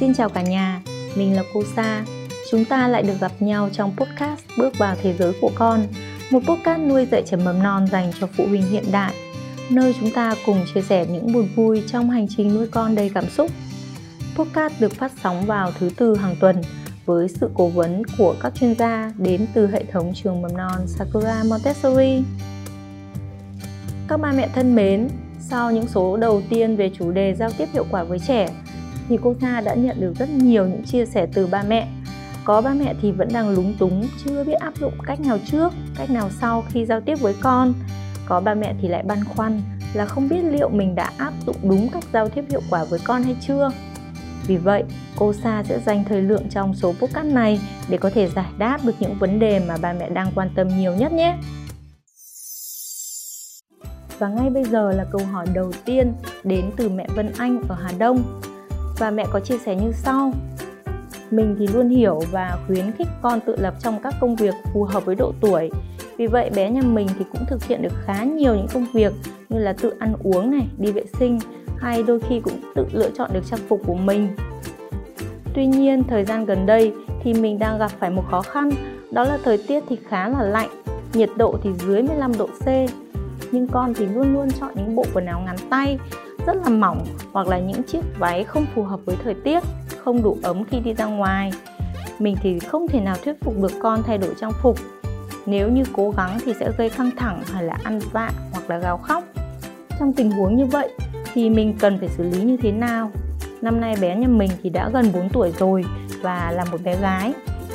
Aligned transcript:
Xin 0.00 0.14
chào 0.14 0.28
cả 0.28 0.42
nhà, 0.42 0.82
mình 1.16 1.36
là 1.36 1.42
cô 1.54 1.62
Sa. 1.76 2.04
Chúng 2.50 2.64
ta 2.64 2.88
lại 2.88 3.02
được 3.02 3.20
gặp 3.20 3.32
nhau 3.40 3.68
trong 3.72 3.96
podcast 3.96 4.40
Bước 4.58 4.78
vào 4.78 4.96
thế 5.02 5.14
giới 5.18 5.32
của 5.40 5.50
con, 5.54 5.86
một 6.30 6.40
podcast 6.46 6.80
nuôi 6.80 7.06
dạy 7.06 7.22
trẻ 7.26 7.36
mầm 7.36 7.62
non 7.62 7.86
dành 7.86 8.12
cho 8.20 8.26
phụ 8.26 8.46
huynh 8.48 8.62
hiện 8.62 8.84
đại, 8.92 9.14
nơi 9.70 9.94
chúng 10.00 10.10
ta 10.10 10.34
cùng 10.46 10.64
chia 10.74 10.82
sẻ 10.82 11.06
những 11.10 11.32
buồn 11.32 11.48
vui 11.56 11.82
trong 11.86 12.10
hành 12.10 12.26
trình 12.36 12.54
nuôi 12.54 12.66
con 12.66 12.94
đầy 12.94 13.10
cảm 13.14 13.30
xúc. 13.30 13.50
Podcast 14.36 14.80
được 14.80 14.92
phát 14.94 15.12
sóng 15.22 15.46
vào 15.46 15.72
thứ 15.78 15.90
tư 15.96 16.16
hàng 16.16 16.36
tuần 16.40 16.62
với 17.06 17.28
sự 17.28 17.50
cố 17.54 17.68
vấn 17.68 18.02
của 18.18 18.34
các 18.42 18.54
chuyên 18.54 18.74
gia 18.74 19.12
đến 19.16 19.46
từ 19.54 19.70
hệ 19.70 19.84
thống 19.84 20.12
trường 20.14 20.42
mầm 20.42 20.56
non 20.56 20.86
Sakura 20.86 21.42
Montessori. 21.44 22.22
Các 24.08 24.20
ba 24.20 24.32
mẹ 24.32 24.48
thân 24.54 24.74
mến, 24.74 25.08
sau 25.40 25.72
những 25.72 25.88
số 25.88 26.16
đầu 26.16 26.42
tiên 26.50 26.76
về 26.76 26.90
chủ 26.98 27.10
đề 27.10 27.34
giao 27.34 27.50
tiếp 27.58 27.68
hiệu 27.72 27.86
quả 27.90 28.04
với 28.04 28.18
trẻ 28.18 28.48
thì 29.08 29.18
cô 29.22 29.34
Sa 29.40 29.60
đã 29.60 29.74
nhận 29.74 30.00
được 30.00 30.12
rất 30.18 30.30
nhiều 30.30 30.66
những 30.66 30.82
chia 30.82 31.06
sẻ 31.06 31.26
từ 31.34 31.46
ba 31.46 31.62
mẹ. 31.68 31.88
Có 32.44 32.60
ba 32.60 32.74
mẹ 32.74 32.94
thì 33.02 33.12
vẫn 33.12 33.28
đang 33.32 33.48
lúng 33.48 33.74
túng, 33.78 34.08
chưa 34.24 34.44
biết 34.44 34.52
áp 34.52 34.76
dụng 34.80 34.92
cách 35.06 35.20
nào 35.20 35.38
trước, 35.46 35.72
cách 35.98 36.10
nào 36.10 36.30
sau 36.40 36.64
khi 36.68 36.84
giao 36.84 37.00
tiếp 37.00 37.20
với 37.20 37.34
con. 37.40 37.74
Có 38.26 38.40
ba 38.40 38.54
mẹ 38.54 38.74
thì 38.82 38.88
lại 38.88 39.02
băn 39.02 39.24
khoăn 39.24 39.60
là 39.94 40.06
không 40.06 40.28
biết 40.28 40.40
liệu 40.44 40.68
mình 40.68 40.94
đã 40.94 41.12
áp 41.16 41.32
dụng 41.46 41.56
đúng 41.62 41.88
cách 41.88 42.04
giao 42.12 42.28
tiếp 42.28 42.44
hiệu 42.50 42.60
quả 42.70 42.84
với 42.84 43.00
con 43.04 43.22
hay 43.22 43.36
chưa. 43.40 43.70
Vì 44.46 44.56
vậy, 44.56 44.84
cô 45.16 45.32
Sa 45.32 45.62
sẽ 45.68 45.80
dành 45.86 46.04
thời 46.04 46.22
lượng 46.22 46.48
trong 46.50 46.74
số 46.74 46.92
podcast 46.92 47.26
này 47.26 47.60
để 47.88 47.98
có 47.98 48.10
thể 48.10 48.28
giải 48.28 48.50
đáp 48.58 48.78
được 48.84 48.94
những 49.00 49.14
vấn 49.18 49.38
đề 49.38 49.60
mà 49.68 49.76
ba 49.76 49.92
mẹ 49.92 50.10
đang 50.10 50.30
quan 50.34 50.50
tâm 50.56 50.68
nhiều 50.68 50.94
nhất 50.94 51.12
nhé. 51.12 51.36
Và 54.18 54.28
ngay 54.28 54.50
bây 54.50 54.64
giờ 54.64 54.92
là 54.92 55.04
câu 55.12 55.26
hỏi 55.32 55.46
đầu 55.54 55.72
tiên 55.84 56.12
đến 56.44 56.70
từ 56.76 56.88
mẹ 56.88 57.06
Vân 57.14 57.32
Anh 57.38 57.60
ở 57.68 57.76
Hà 57.82 57.90
Đông. 57.98 58.40
Và 58.98 59.10
mẹ 59.10 59.26
có 59.30 59.40
chia 59.40 59.58
sẻ 59.58 59.74
như 59.74 59.92
sau. 59.92 60.32
Mình 61.30 61.56
thì 61.58 61.66
luôn 61.66 61.88
hiểu 61.88 62.20
và 62.32 62.58
khuyến 62.66 62.92
khích 62.92 63.08
con 63.22 63.40
tự 63.40 63.56
lập 63.58 63.74
trong 63.82 64.02
các 64.02 64.14
công 64.20 64.36
việc 64.36 64.54
phù 64.72 64.84
hợp 64.84 65.04
với 65.04 65.14
độ 65.14 65.32
tuổi. 65.40 65.70
Vì 66.16 66.26
vậy 66.26 66.50
bé 66.56 66.70
nhà 66.70 66.82
mình 66.82 67.08
thì 67.18 67.24
cũng 67.32 67.42
thực 67.48 67.64
hiện 67.64 67.82
được 67.82 67.92
khá 68.04 68.24
nhiều 68.24 68.54
những 68.54 68.66
công 68.74 68.86
việc 68.92 69.12
như 69.48 69.58
là 69.58 69.72
tự 69.72 69.92
ăn 69.98 70.14
uống 70.22 70.50
này, 70.50 70.66
đi 70.78 70.92
vệ 70.92 71.04
sinh 71.18 71.38
hay 71.78 72.02
đôi 72.02 72.20
khi 72.28 72.40
cũng 72.40 72.60
tự 72.74 72.86
lựa 72.92 73.10
chọn 73.10 73.30
được 73.32 73.46
trang 73.50 73.60
phục 73.68 73.80
của 73.86 73.94
mình. 73.94 74.28
Tuy 75.54 75.66
nhiên 75.66 76.04
thời 76.04 76.24
gian 76.24 76.44
gần 76.44 76.66
đây 76.66 76.92
thì 77.22 77.34
mình 77.34 77.58
đang 77.58 77.78
gặp 77.78 77.90
phải 77.98 78.10
một 78.10 78.24
khó 78.30 78.42
khăn 78.42 78.70
đó 79.10 79.24
là 79.24 79.38
thời 79.44 79.58
tiết 79.58 79.84
thì 79.88 79.96
khá 80.08 80.28
là 80.28 80.42
lạnh, 80.42 80.70
nhiệt 81.12 81.30
độ 81.36 81.58
thì 81.62 81.70
dưới 81.86 82.02
15 82.02 82.32
độ 82.38 82.46
C 82.46 82.66
nhưng 83.52 83.68
con 83.68 83.94
thì 83.94 84.06
luôn 84.06 84.34
luôn 84.34 84.48
chọn 84.60 84.72
những 84.74 84.96
bộ 84.96 85.04
quần 85.14 85.26
áo 85.26 85.42
ngắn 85.46 85.56
tay 85.70 85.98
rất 86.48 86.56
là 86.62 86.68
mỏng 86.68 87.06
hoặc 87.32 87.46
là 87.46 87.58
những 87.58 87.82
chiếc 87.82 88.00
váy 88.18 88.44
không 88.44 88.66
phù 88.74 88.82
hợp 88.82 89.00
với 89.04 89.16
thời 89.24 89.34
tiết 89.34 89.62
không 90.04 90.22
đủ 90.22 90.38
ấm 90.42 90.64
khi 90.64 90.80
đi 90.80 90.94
ra 90.94 91.04
ngoài. 91.04 91.52
Mình 92.18 92.36
thì 92.42 92.58
không 92.58 92.88
thể 92.88 93.00
nào 93.00 93.16
thuyết 93.24 93.40
phục 93.40 93.54
được 93.62 93.72
con 93.82 94.02
thay 94.02 94.18
đổi 94.18 94.34
trang 94.40 94.52
phục. 94.62 94.78
Nếu 95.46 95.70
như 95.70 95.82
cố 95.92 96.10
gắng 96.16 96.38
thì 96.44 96.54
sẽ 96.60 96.70
gây 96.78 96.90
căng 96.90 97.10
thẳng 97.16 97.42
hay 97.52 97.64
là 97.64 97.78
ăn 97.82 98.00
vạ 98.12 98.30
hoặc 98.52 98.70
là 98.70 98.78
gào 98.78 98.98
khóc. 98.98 99.24
Trong 99.98 100.12
tình 100.12 100.30
huống 100.30 100.56
như 100.56 100.66
vậy 100.66 100.88
thì 101.34 101.50
mình 101.50 101.76
cần 101.80 101.98
phải 101.98 102.08
xử 102.08 102.24
lý 102.30 102.42
như 102.42 102.56
thế 102.56 102.72
nào? 102.72 103.10
Năm 103.60 103.80
nay 103.80 103.94
bé 104.00 104.16
nhà 104.16 104.28
mình 104.28 104.50
thì 104.62 104.70
đã 104.70 104.90
gần 104.92 105.12
4 105.12 105.28
tuổi 105.28 105.52
rồi 105.58 105.84
và 106.22 106.52
là 106.56 106.64
một 106.64 106.78
bé 106.84 106.96
gái. 107.00 107.32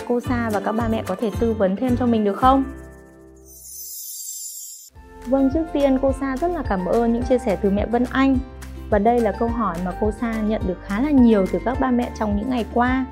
Cô 0.07 0.19
Sa 0.19 0.49
và 0.53 0.59
các 0.59 0.71
ba 0.71 0.87
mẹ 0.87 1.03
có 1.07 1.15
thể 1.15 1.31
tư 1.39 1.53
vấn 1.53 1.75
thêm 1.75 1.97
cho 1.97 2.05
mình 2.05 2.23
được 2.23 2.37
không? 2.37 2.63
Vâng, 5.25 5.49
trước 5.53 5.65
tiên 5.73 5.99
cô 6.01 6.11
Sa 6.19 6.37
rất 6.37 6.51
là 6.51 6.63
cảm 6.69 6.85
ơn 6.85 7.13
những 7.13 7.23
chia 7.23 7.37
sẻ 7.37 7.57
từ 7.61 7.69
mẹ 7.69 7.85
Vân 7.85 8.05
Anh 8.11 8.37
và 8.89 8.99
đây 8.99 9.19
là 9.19 9.31
câu 9.31 9.49
hỏi 9.49 9.75
mà 9.85 9.91
cô 10.01 10.11
Sa 10.11 10.33
nhận 10.33 10.61
được 10.67 10.77
khá 10.85 11.01
là 11.01 11.11
nhiều 11.11 11.45
từ 11.53 11.59
các 11.65 11.79
ba 11.79 11.91
mẹ 11.91 12.11
trong 12.19 12.37
những 12.37 12.49
ngày 12.49 12.65
qua. 12.73 13.05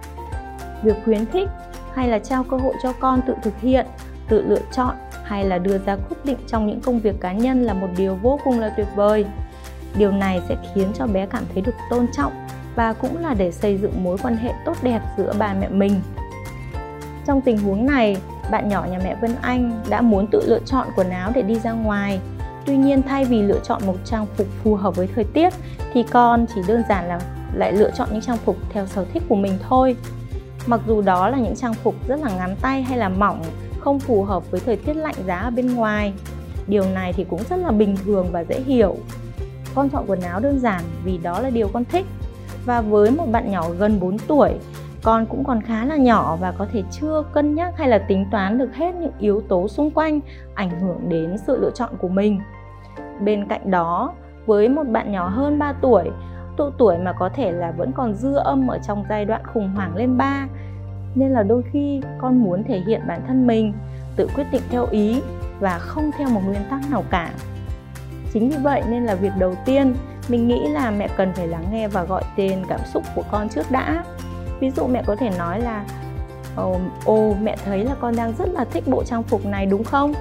Việc 0.84 0.96
khuyến 1.06 1.26
khích 1.26 1.50
hay 1.94 2.08
là 2.08 2.20
trao 2.20 2.44
cơ 2.44 2.58
hội 2.58 2.74
cho 2.84 2.94
con 2.94 3.22
tự 3.28 3.34
thực 3.44 3.60
hiện, 3.60 3.86
tự 4.28 4.42
lựa 4.48 4.62
chọn 4.72 4.96
hay 5.24 5.46
là 5.46 5.58
đưa 5.58 5.78
ra 5.78 5.96
quyết 5.96 6.18
định 6.24 6.38
trong 6.48 6.68
những 6.68 6.82
công 6.82 7.00
việc 7.00 7.22
cá 7.22 7.32
nhân 7.32 7.64
là 7.64 7.74
một 7.74 7.88
điều 7.98 8.16
vô 8.16 8.40
cùng 8.44 8.60
là 8.60 8.70
tuyệt 8.78 8.88
vời. 8.96 9.26
Điều 9.96 10.12
này 10.12 10.42
sẽ 10.50 10.56
khiến 10.74 10.92
cho 10.94 11.08
bé 11.08 11.26
cảm 11.26 11.44
thấy 11.54 11.62
được 11.62 11.76
tôn 11.90 12.08
trọng 12.14 12.32
và 12.76 12.94
cũng 12.94 13.24
là 13.24 13.34
để 13.34 13.52
xây 13.52 13.78
dựng 13.78 14.04
mối 14.04 14.18
quan 14.24 14.38
hệ 14.38 14.54
tốt 14.66 14.78
đẹp 14.84 15.02
giữa 15.18 15.34
ba 15.40 15.54
mẹ 15.54 15.70
mình. 15.70 16.02
Trong 17.26 17.42
tình 17.42 17.58
huống 17.58 17.86
này, 17.86 18.18
bạn 18.52 18.70
nhỏ 18.70 18.86
nhà 18.92 19.00
mẹ 19.04 19.16
Vân 19.22 19.36
Anh 19.42 19.82
đã 19.90 20.02
muốn 20.02 20.28
tự 20.32 20.42
lựa 20.48 20.60
chọn 20.66 20.88
quần 20.96 21.10
áo 21.10 21.32
để 21.36 21.42
đi 21.42 21.60
ra 21.60 21.72
ngoài. 21.72 22.20
Tuy 22.66 22.78
nhiên 22.78 23.02
thay 23.02 23.26
vì 23.26 23.42
lựa 23.42 23.60
chọn 23.64 23.82
một 23.86 23.96
trang 24.06 24.26
phục 24.36 24.48
phù 24.64 24.76
hợp 24.76 24.96
với 24.96 25.08
thời 25.16 25.24
tiết 25.24 25.54
thì 25.94 26.04
con 26.04 26.46
chỉ 26.56 26.62
đơn 26.68 26.84
giản 26.90 27.08
là 27.08 27.20
lại 27.54 27.74
lựa 27.74 27.92
chọn 27.92 28.10
những 28.12 28.22
trang 28.22 28.38
phục 28.38 28.56
theo 28.70 28.88
sở 28.88 29.06
thích 29.14 29.24
của 29.30 29.36
mình 29.36 29.58
thôi. 29.70 29.96
Mặc 30.66 30.82
dù 30.88 31.02
đó 31.02 31.30
là 31.30 31.38
những 31.38 31.56
trang 31.56 31.74
phục 31.74 31.96
rất 32.08 32.20
là 32.24 32.30
ngắn 32.38 32.56
tay 32.62 32.82
hay 32.82 32.98
là 32.98 33.10
mỏng, 33.10 33.42
không 33.80 34.00
phù 34.00 34.24
hợp 34.24 34.52
với 34.52 34.60
thời 34.66 34.76
tiết 34.76 34.94
lạnh 34.94 35.16
giá 35.28 35.36
ở 35.36 35.50
bên 35.50 35.76
ngoài. 35.76 36.14
Điều 36.68 36.84
này 36.94 37.14
thì 37.14 37.26
cũng 37.30 37.42
rất 37.50 37.56
là 37.56 37.72
bình 37.72 37.98
thường 38.06 38.28
và 38.32 38.44
dễ 38.44 38.60
hiểu. 38.60 38.98
Con 39.76 39.90
chọn 39.90 40.04
quần 40.08 40.22
áo 40.22 40.40
đơn 40.40 40.60
giản 40.60 40.82
vì 41.04 41.18
đó 41.18 41.40
là 41.40 41.50
điều 41.50 41.68
con 41.68 41.86
thích. 41.86 42.06
Và 42.66 42.82
với 42.82 43.12
một 43.12 43.26
bạn 43.32 43.52
nhỏ 43.52 43.70
gần 43.80 44.00
4 44.00 44.18
tuổi 44.18 44.52
con 45.04 45.26
cũng 45.26 45.44
còn 45.44 45.62
khá 45.62 45.86
là 45.86 45.96
nhỏ 45.96 46.38
và 46.42 46.52
có 46.52 46.66
thể 46.74 46.84
chưa 46.92 47.24
cân 47.34 47.56
nhắc 47.56 47.74
hay 47.78 47.90
là 47.90 47.98
tính 47.98 48.26
toán 48.32 48.58
được 48.58 48.76
hết 48.76 48.96
những 48.96 49.12
yếu 49.20 49.42
tố 49.42 49.68
xung 49.68 49.92
quanh 49.92 50.20
ảnh 50.56 50.80
hưởng 50.80 51.10
đến 51.10 51.38
sự 51.38 51.58
lựa 51.62 51.72
chọn 51.72 51.90
của 51.98 52.08
mình. 52.08 52.40
Bên 53.20 53.48
cạnh 53.48 53.72
đó, 53.72 54.14
với 54.46 54.70
một 54.70 54.84
bạn 54.84 55.12
nhỏ 55.12 55.28
hơn 55.28 55.60
3 55.60 55.74
tuổi, 55.74 56.10
độ 56.58 56.72
tuổi 56.78 56.98
mà 56.98 57.14
có 57.14 57.30
thể 57.30 57.52
là 57.52 57.72
vẫn 57.72 57.92
còn 57.92 58.14
dư 58.16 58.36
âm 58.36 58.68
ở 58.68 58.80
trong 58.88 59.06
giai 59.10 59.26
đoạn 59.26 59.42
khủng 59.54 59.72
hoảng 59.76 59.96
lên 59.96 60.18
3, 60.18 60.48
nên 61.16 61.32
là 61.32 61.44
đôi 61.44 61.64
khi 61.72 62.02
con 62.18 62.44
muốn 62.44 62.64
thể 62.64 62.80
hiện 62.80 63.02
bản 63.08 63.22
thân 63.28 63.48
mình, 63.48 63.74
tự 64.16 64.28
quyết 64.36 64.46
định 64.52 64.62
theo 64.70 64.88
ý 64.92 65.22
và 65.60 65.80
không 65.80 66.12
theo 66.18 66.30
một 66.30 66.42
nguyên 66.46 66.62
tắc 66.70 66.92
nào 66.92 67.04
cả. 67.10 67.32
Chính 68.34 68.50
vì 68.50 68.58
vậy 68.64 68.84
nên 68.90 69.06
là 69.06 69.16
việc 69.16 69.32
đầu 69.40 69.56
tiên 69.66 69.94
mình 70.30 70.48
nghĩ 70.48 70.68
là 70.70 70.92
mẹ 70.92 71.08
cần 71.18 71.32
phải 71.34 71.48
lắng 71.48 71.66
nghe 71.72 71.88
và 71.88 72.04
gọi 72.04 72.24
tên 72.38 72.64
cảm 72.70 72.80
xúc 72.94 73.04
của 73.16 73.24
con 73.32 73.50
trước 73.50 73.72
đã 73.72 74.04
ví 74.62 74.72
dụ 74.72 74.88
mẹ 74.88 75.04
có 75.06 75.16
thể 75.16 75.30
nói 75.38 75.62
là 75.62 75.86
ờ, 76.56 76.66
ồ, 77.06 77.34
mẹ 77.42 77.58
thấy 77.66 77.84
là 77.84 77.96
con 78.02 78.16
đang 78.16 78.34
rất 78.38 78.50
là 78.50 78.66
thích 78.66 78.84
bộ 78.88 79.04
trang 79.04 79.24
phục 79.24 79.46
này, 79.46 79.66
đúng 79.66 79.84
không? 79.84 80.14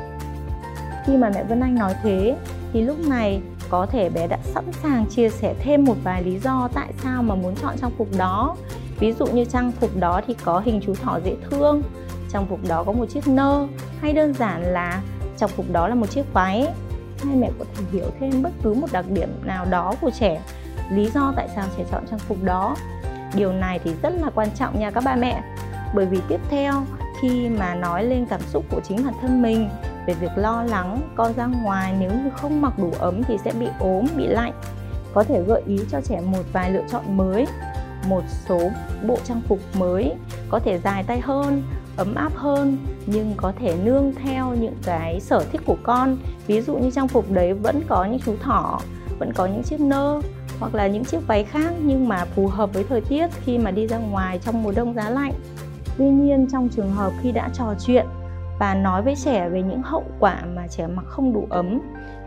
Khi 1.06 1.16
mà 1.16 1.30
mẹ 1.34 1.44
Vân 1.44 1.60
Anh 1.60 1.74
nói 1.74 1.94
thế, 2.02 2.36
thì 2.72 2.80
lúc 2.80 2.98
này 3.08 3.40
có 3.68 3.86
thể 3.86 4.10
bé 4.10 4.26
đã 4.26 4.38
sẵn 4.42 4.72
sàng 4.82 5.06
chia 5.06 5.28
sẻ 5.28 5.54
thêm 5.58 5.84
một 5.84 5.94
vài 6.04 6.22
lý 6.22 6.38
do 6.38 6.68
tại 6.74 6.92
sao 7.02 7.22
mà 7.22 7.34
muốn 7.34 7.54
chọn 7.62 7.78
trang 7.78 7.90
phục 7.98 8.08
đó. 8.18 8.56
Ví 8.98 9.12
dụ 9.12 9.26
như 9.26 9.44
trang 9.44 9.72
phục 9.72 9.90
đó 9.96 10.20
thì 10.26 10.34
có 10.44 10.62
hình 10.64 10.80
chú 10.86 10.94
thỏ 10.94 11.18
dễ 11.24 11.36
thương, 11.50 11.82
trang 12.32 12.46
phục 12.46 12.60
đó 12.68 12.84
có 12.84 12.92
một 12.92 13.06
chiếc 13.06 13.28
nơ, 13.28 13.66
hay 14.00 14.12
đơn 14.12 14.34
giản 14.34 14.62
là 14.62 15.02
trang 15.36 15.48
phục 15.48 15.66
đó 15.72 15.88
là 15.88 15.94
một 15.94 16.10
chiếc 16.10 16.32
váy. 16.32 16.68
Hay 17.24 17.36
mẹ 17.36 17.50
có 17.58 17.64
thể 17.74 17.84
hiểu 17.92 18.06
thêm 18.20 18.42
bất 18.42 18.50
cứ 18.62 18.74
một 18.74 18.86
đặc 18.92 19.04
điểm 19.08 19.28
nào 19.44 19.64
đó 19.64 19.94
của 20.00 20.10
trẻ, 20.10 20.42
lý 20.92 21.10
do 21.14 21.32
tại 21.36 21.48
sao 21.56 21.64
trẻ 21.76 21.84
chọn 21.90 22.06
trang 22.10 22.18
phục 22.18 22.42
đó 22.42 22.76
điều 23.34 23.52
này 23.52 23.80
thì 23.84 23.94
rất 24.02 24.12
là 24.20 24.30
quan 24.34 24.48
trọng 24.50 24.80
nha 24.80 24.90
các 24.90 25.04
ba 25.04 25.16
mẹ. 25.16 25.42
Bởi 25.94 26.06
vì 26.06 26.18
tiếp 26.28 26.40
theo, 26.50 26.82
khi 27.22 27.48
mà 27.48 27.74
nói 27.74 28.04
lên 28.04 28.26
cảm 28.30 28.40
xúc 28.40 28.64
của 28.70 28.80
chính 28.88 29.04
bản 29.04 29.14
thân 29.22 29.42
mình 29.42 29.68
về 30.06 30.14
việc 30.14 30.30
lo 30.36 30.62
lắng 30.62 31.00
con 31.16 31.32
ra 31.34 31.46
ngoài, 31.46 31.94
nếu 31.98 32.10
như 32.10 32.30
không 32.36 32.62
mặc 32.62 32.78
đủ 32.78 32.92
ấm 32.98 33.22
thì 33.22 33.38
sẽ 33.44 33.52
bị 33.52 33.66
ốm, 33.78 34.04
bị 34.16 34.26
lạnh. 34.26 34.52
Có 35.14 35.24
thể 35.24 35.42
gợi 35.42 35.62
ý 35.66 35.78
cho 35.90 36.00
trẻ 36.00 36.20
một 36.20 36.42
vài 36.52 36.70
lựa 36.70 36.84
chọn 36.90 37.16
mới, 37.16 37.46
một 38.08 38.22
số 38.48 38.70
bộ 39.06 39.16
trang 39.24 39.42
phục 39.48 39.58
mới, 39.74 40.14
có 40.48 40.58
thể 40.58 40.78
dài 40.78 41.02
tay 41.02 41.20
hơn, 41.20 41.62
ấm 41.96 42.14
áp 42.14 42.32
hơn, 42.34 42.76
nhưng 43.06 43.34
có 43.36 43.52
thể 43.60 43.74
nương 43.84 44.12
theo 44.22 44.54
những 44.54 44.76
cái 44.84 45.20
sở 45.20 45.44
thích 45.52 45.60
của 45.66 45.76
con. 45.82 46.16
Ví 46.46 46.60
dụ 46.60 46.76
như 46.76 46.90
trang 46.90 47.08
phục 47.08 47.30
đấy 47.30 47.54
vẫn 47.54 47.80
có 47.88 48.04
những 48.04 48.20
chú 48.24 48.34
thỏ, 48.42 48.80
vẫn 49.18 49.32
có 49.32 49.46
những 49.46 49.62
chiếc 49.62 49.80
nơ 49.80 50.20
hoặc 50.60 50.74
là 50.74 50.86
những 50.86 51.04
chiếc 51.04 51.26
váy 51.26 51.44
khác 51.44 51.72
nhưng 51.82 52.08
mà 52.08 52.24
phù 52.24 52.46
hợp 52.46 52.74
với 52.74 52.84
thời 52.88 53.00
tiết 53.00 53.26
khi 53.44 53.58
mà 53.58 53.70
đi 53.70 53.86
ra 53.86 53.98
ngoài 53.98 54.38
trong 54.42 54.62
mùa 54.62 54.72
đông 54.76 54.94
giá 54.94 55.10
lạnh. 55.10 55.32
Tuy 55.98 56.08
nhiên 56.08 56.46
trong 56.52 56.68
trường 56.68 56.90
hợp 56.90 57.12
khi 57.22 57.32
đã 57.32 57.48
trò 57.54 57.74
chuyện 57.86 58.06
và 58.58 58.74
nói 58.74 59.02
với 59.02 59.14
trẻ 59.16 59.48
về 59.48 59.62
những 59.62 59.82
hậu 59.82 60.04
quả 60.20 60.42
mà 60.56 60.66
trẻ 60.66 60.86
mặc 60.86 61.04
không 61.06 61.32
đủ 61.32 61.46
ấm, 61.50 61.80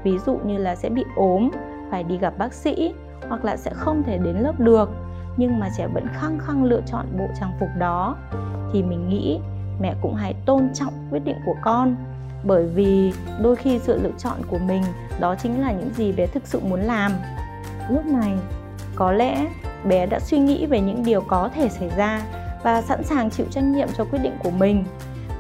ví 0.04 0.18
dụ 0.26 0.40
như 0.46 0.58
là 0.58 0.76
sẽ 0.76 0.90
bị 0.90 1.04
ốm, 1.16 1.50
phải 1.92 2.04
đi 2.04 2.18
gặp 2.18 2.38
bác 2.38 2.54
sĩ 2.54 2.94
hoặc 3.30 3.46
là 3.46 3.58
sẽ 3.58 3.72
không 3.74 4.04
thể 4.04 4.18
đến 4.18 4.36
lớp 4.36 4.60
được 4.60 4.90
nhưng 5.38 5.60
mà 5.60 5.70
trẻ 5.78 5.88
vẫn 5.88 6.08
khăng 6.14 6.40
khăng 6.40 6.64
lựa 6.64 6.82
chọn 6.86 7.06
bộ 7.18 7.28
trang 7.40 7.52
phục 7.60 7.70
đó 7.80 8.16
thì 8.74 8.84
mình 8.84 9.10
nghĩ 9.10 9.40
mẹ 9.82 9.96
cũng 10.02 10.16
hãy 10.16 10.36
tôn 10.46 10.70
trọng 10.74 10.94
quyết 11.12 11.20
định 11.26 11.38
của 11.46 11.56
con 11.62 11.96
bởi 12.44 12.66
vì 12.66 13.14
đôi 13.42 13.56
khi 13.56 13.80
sự 13.80 14.00
lựa 14.04 14.12
chọn 14.18 14.38
của 14.48 14.58
mình 14.58 14.84
đó 15.20 15.36
chính 15.36 15.62
là 15.62 15.72
những 15.72 15.90
gì 15.94 16.12
bé 16.12 16.28
thực 16.28 16.48
sự 16.48 16.60
muốn 16.60 16.80
làm 16.80 17.12
lúc 17.90 18.06
này, 18.06 18.34
có 18.96 19.12
lẽ 19.12 19.48
bé 19.86 20.06
đã 20.06 20.20
suy 20.20 20.40
nghĩ 20.40 20.66
về 20.66 20.82
những 20.82 21.04
điều 21.06 21.22
có 21.22 21.50
thể 21.56 21.70
xảy 21.70 21.90
ra 21.98 22.22
và 22.64 22.82
sẵn 22.82 23.04
sàng 23.04 23.30
chịu 23.30 23.46
trách 23.52 23.64
nhiệm 23.64 23.88
cho 23.98 24.06
quyết 24.06 24.20
định 24.24 24.34
của 24.44 24.52
mình 24.52 24.84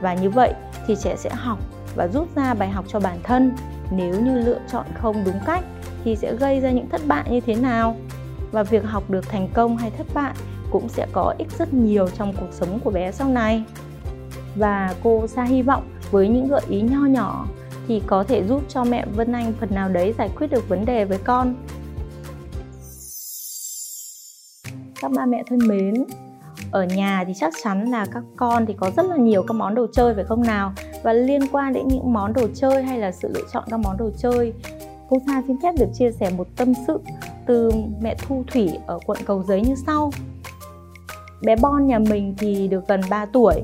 và 0.02 0.14
như 0.14 0.30
vậy 0.30 0.54
thì 0.88 0.96
trẻ 1.04 1.16
sẽ 1.18 1.30
học 1.34 1.60
và 1.96 2.08
rút 2.08 2.36
ra 2.36 2.54
bài 2.54 2.70
học 2.70 2.86
cho 2.88 3.00
bản 3.00 3.18
thân 3.24 3.56
nếu 3.92 4.22
như 4.22 4.40
lựa 4.40 4.60
chọn 4.72 4.86
không 4.96 5.24
đúng 5.26 5.40
cách 5.46 5.64
thì 6.04 6.16
sẽ 6.16 6.36
gây 6.36 6.60
ra 6.60 6.72
những 6.72 6.90
thất 6.90 7.02
bại 7.08 7.24
như 7.30 7.40
thế 7.40 7.56
nào 7.56 7.96
và 8.52 8.64
việc 8.64 8.84
học 8.86 9.10
được 9.10 9.30
thành 9.30 9.48
công 9.54 9.78
hay 9.78 9.92
thất 9.98 10.08
bại 10.14 10.34
cũng 10.72 10.90
sẽ 10.90 11.08
có 11.12 11.34
ích 11.38 11.52
rất 11.52 11.74
nhiều 11.74 12.08
trong 12.08 12.34
cuộc 12.34 12.48
sống 12.52 12.80
của 12.84 12.92
bé 12.92 13.12
sau 13.12 13.30
này. 13.30 13.64
Và 14.56 14.94
cô 15.04 15.28
Sa 15.28 15.44
hy 15.44 15.62
vọng 15.62 15.84
với 16.12 16.28
những 16.28 16.48
gợi 16.48 16.62
ý 16.70 16.82
nho 16.82 17.06
nhỏ 17.06 17.46
thì 17.88 18.02
có 18.08 18.24
thể 18.24 18.44
giúp 18.44 18.62
cho 18.70 18.84
mẹ 18.84 19.06
Vân 19.16 19.32
Anh 19.32 19.54
phần 19.60 19.70
nào 19.76 19.90
đấy 19.90 20.14
giải 20.18 20.30
quyết 20.38 20.48
được 20.52 20.70
vấn 20.70 20.86
đề 20.86 21.06
với 21.06 21.18
con. 21.18 21.56
Ba 25.16 25.26
mẹ 25.26 25.44
thân 25.50 25.60
mến, 25.68 25.94
ở 26.72 26.84
nhà 26.84 27.24
thì 27.28 27.34
chắc 27.36 27.54
chắn 27.64 27.92
là 27.92 28.06
các 28.14 28.24
con 28.36 28.66
thì 28.66 28.74
có 28.78 28.92
rất 28.98 29.06
là 29.06 29.18
nhiều 29.18 29.44
các 29.48 29.54
món 29.54 29.76
đồ 29.76 29.88
chơi 29.94 30.16
phải 30.16 30.24
không 30.24 30.42
nào? 30.42 30.74
Và 31.04 31.14
liên 31.14 31.42
quan 31.52 31.74
đến 31.74 31.88
những 31.88 32.14
món 32.14 32.34
đồ 32.34 32.48
chơi 32.56 32.84
hay 32.84 33.00
là 33.00 33.12
sự 33.12 33.32
lựa 33.34 33.44
chọn 33.54 33.64
các 33.70 33.80
món 33.80 33.98
đồ 33.98 34.10
chơi 34.18 34.54
cô 35.10 35.18
Sa 35.28 35.44
xin 35.48 35.58
phép 35.64 35.72
được 35.80 35.90
chia 35.94 36.12
sẻ 36.12 36.32
một 36.38 36.48
tâm 36.56 36.74
sự 36.88 37.00
từ 37.46 37.72
mẹ 38.02 38.16
Thu 38.28 38.44
Thủy 38.52 38.70
ở 38.86 39.00
quận 39.06 39.18
Cầu 39.26 39.44
Giấy 39.44 39.62
như 39.62 39.76
sau. 39.86 40.12
Bé 41.42 41.56
Bon 41.56 41.88
nhà 41.88 42.00
mình 42.00 42.36
thì 42.38 42.68
được 42.68 42.88
gần 42.88 43.02
3 43.10 43.26
tuổi. 43.26 43.56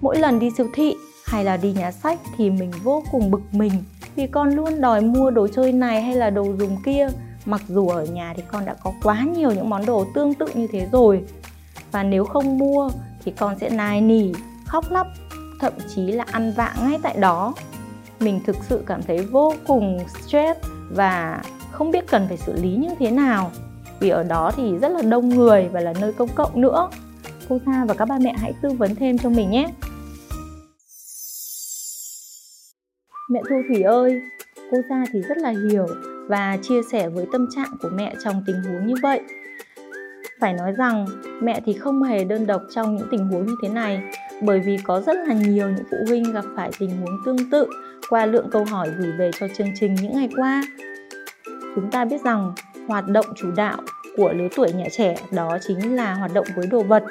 Mỗi 0.00 0.18
lần 0.18 0.38
đi 0.38 0.50
siêu 0.56 0.66
thị 0.74 0.94
hay 1.24 1.44
là 1.44 1.56
đi 1.56 1.72
nhà 1.72 1.92
sách 1.92 2.18
thì 2.36 2.50
mình 2.50 2.70
vô 2.82 3.02
cùng 3.12 3.30
bực 3.30 3.40
mình 3.52 3.72
vì 4.16 4.26
con 4.26 4.50
luôn 4.50 4.80
đòi 4.80 5.00
mua 5.00 5.30
đồ 5.30 5.48
chơi 5.48 5.72
này 5.72 6.02
hay 6.02 6.16
là 6.16 6.30
đồ 6.30 6.44
dùng 6.58 6.76
kia 6.84 7.08
mặc 7.46 7.62
dù 7.68 7.88
ở 7.88 8.04
nhà 8.04 8.32
thì 8.36 8.42
con 8.52 8.64
đã 8.64 8.74
có 8.84 8.92
quá 9.02 9.24
nhiều 9.36 9.50
những 9.50 9.70
món 9.70 9.86
đồ 9.86 10.06
tương 10.14 10.34
tự 10.34 10.46
như 10.54 10.66
thế 10.72 10.88
rồi. 10.92 11.24
Và 11.92 12.02
nếu 12.02 12.24
không 12.24 12.58
mua 12.58 12.90
thì 13.24 13.32
con 13.38 13.58
sẽ 13.58 13.70
nài 13.70 14.00
nỉ 14.00 14.32
khóc 14.66 14.84
lóc 14.90 15.06
thậm 15.60 15.72
chí 15.94 16.02
là 16.02 16.24
ăn 16.30 16.52
vạ 16.56 16.74
ngay 16.82 16.98
tại 17.02 17.16
đó. 17.18 17.54
Mình 18.20 18.40
thực 18.46 18.56
sự 18.68 18.82
cảm 18.86 19.02
thấy 19.02 19.18
vô 19.18 19.54
cùng 19.66 19.98
stress 20.08 20.60
và 20.90 21.42
không 21.70 21.90
biết 21.90 22.06
cần 22.06 22.28
phải 22.28 22.36
xử 22.36 22.52
lý 22.52 22.70
như 22.70 22.88
thế 22.98 23.10
nào. 23.10 23.50
Vì 24.00 24.08
ở 24.08 24.22
đó 24.22 24.52
thì 24.56 24.78
rất 24.78 24.88
là 24.88 25.02
đông 25.02 25.28
người 25.28 25.68
và 25.72 25.80
là 25.80 25.92
nơi 26.00 26.12
công 26.12 26.28
cộng 26.34 26.60
nữa. 26.60 26.88
Cô 27.48 27.58
Sa 27.66 27.84
và 27.88 27.94
các 27.94 28.04
ba 28.04 28.18
mẹ 28.18 28.34
hãy 28.38 28.52
tư 28.62 28.70
vấn 28.70 28.94
thêm 28.94 29.18
cho 29.18 29.28
mình 29.28 29.50
nhé. 29.50 29.68
Mẹ 33.30 33.40
Thu 33.50 33.56
Thủy 33.68 33.82
ơi, 33.82 34.20
cô 34.70 34.78
Sa 34.88 35.04
thì 35.12 35.20
rất 35.22 35.38
là 35.38 35.54
hiểu 35.70 35.86
và 36.28 36.58
chia 36.62 36.82
sẻ 36.82 37.08
với 37.08 37.26
tâm 37.32 37.46
trạng 37.56 37.76
của 37.82 37.90
mẹ 37.94 38.14
trong 38.24 38.42
tình 38.46 38.62
huống 38.62 38.86
như 38.86 38.94
vậy. 39.02 39.20
Phải 40.40 40.52
nói 40.52 40.72
rằng 40.72 41.06
mẹ 41.42 41.60
thì 41.66 41.72
không 41.72 42.02
hề 42.02 42.24
đơn 42.24 42.46
độc 42.46 42.62
trong 42.74 42.96
những 42.96 43.08
tình 43.10 43.28
huống 43.28 43.46
như 43.46 43.54
thế 43.62 43.68
này 43.68 44.02
bởi 44.42 44.60
vì 44.60 44.76
có 44.84 45.00
rất 45.00 45.16
là 45.28 45.34
nhiều 45.34 45.70
những 45.70 45.84
phụ 45.90 45.96
huynh 46.08 46.32
gặp 46.32 46.44
phải 46.56 46.70
tình 46.78 46.90
huống 46.90 47.18
tương 47.24 47.50
tự 47.50 47.66
qua 48.08 48.26
lượng 48.26 48.48
câu 48.50 48.64
hỏi 48.64 48.90
gửi 48.98 49.12
về 49.12 49.30
cho 49.40 49.46
chương 49.56 49.68
trình 49.80 49.94
những 49.94 50.14
ngày 50.14 50.28
qua. 50.36 50.62
Chúng 51.74 51.90
ta 51.90 52.04
biết 52.04 52.20
rằng 52.24 52.52
hoạt 52.88 53.08
động 53.08 53.26
chủ 53.36 53.50
đạo 53.56 53.82
của 54.16 54.32
lứa 54.32 54.48
tuổi 54.56 54.72
nhà 54.72 54.86
trẻ 54.92 55.14
đó 55.30 55.58
chính 55.68 55.96
là 55.96 56.14
hoạt 56.14 56.32
động 56.34 56.46
với 56.56 56.66
đồ 56.66 56.82
vật. 56.82 57.04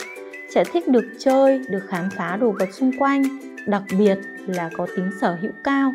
Trẻ 0.54 0.64
thích 0.72 0.88
được 0.88 1.06
chơi, 1.20 1.62
được 1.70 1.84
khám 1.88 2.10
phá 2.16 2.38
đồ 2.38 2.52
vật 2.60 2.74
xung 2.74 2.92
quanh, 3.00 3.24
đặc 3.68 3.84
biệt 4.00 4.18
là 4.48 4.70
có 4.74 4.88
tính 4.96 5.12
sở 5.22 5.38
hữu 5.42 5.52
cao 5.64 5.94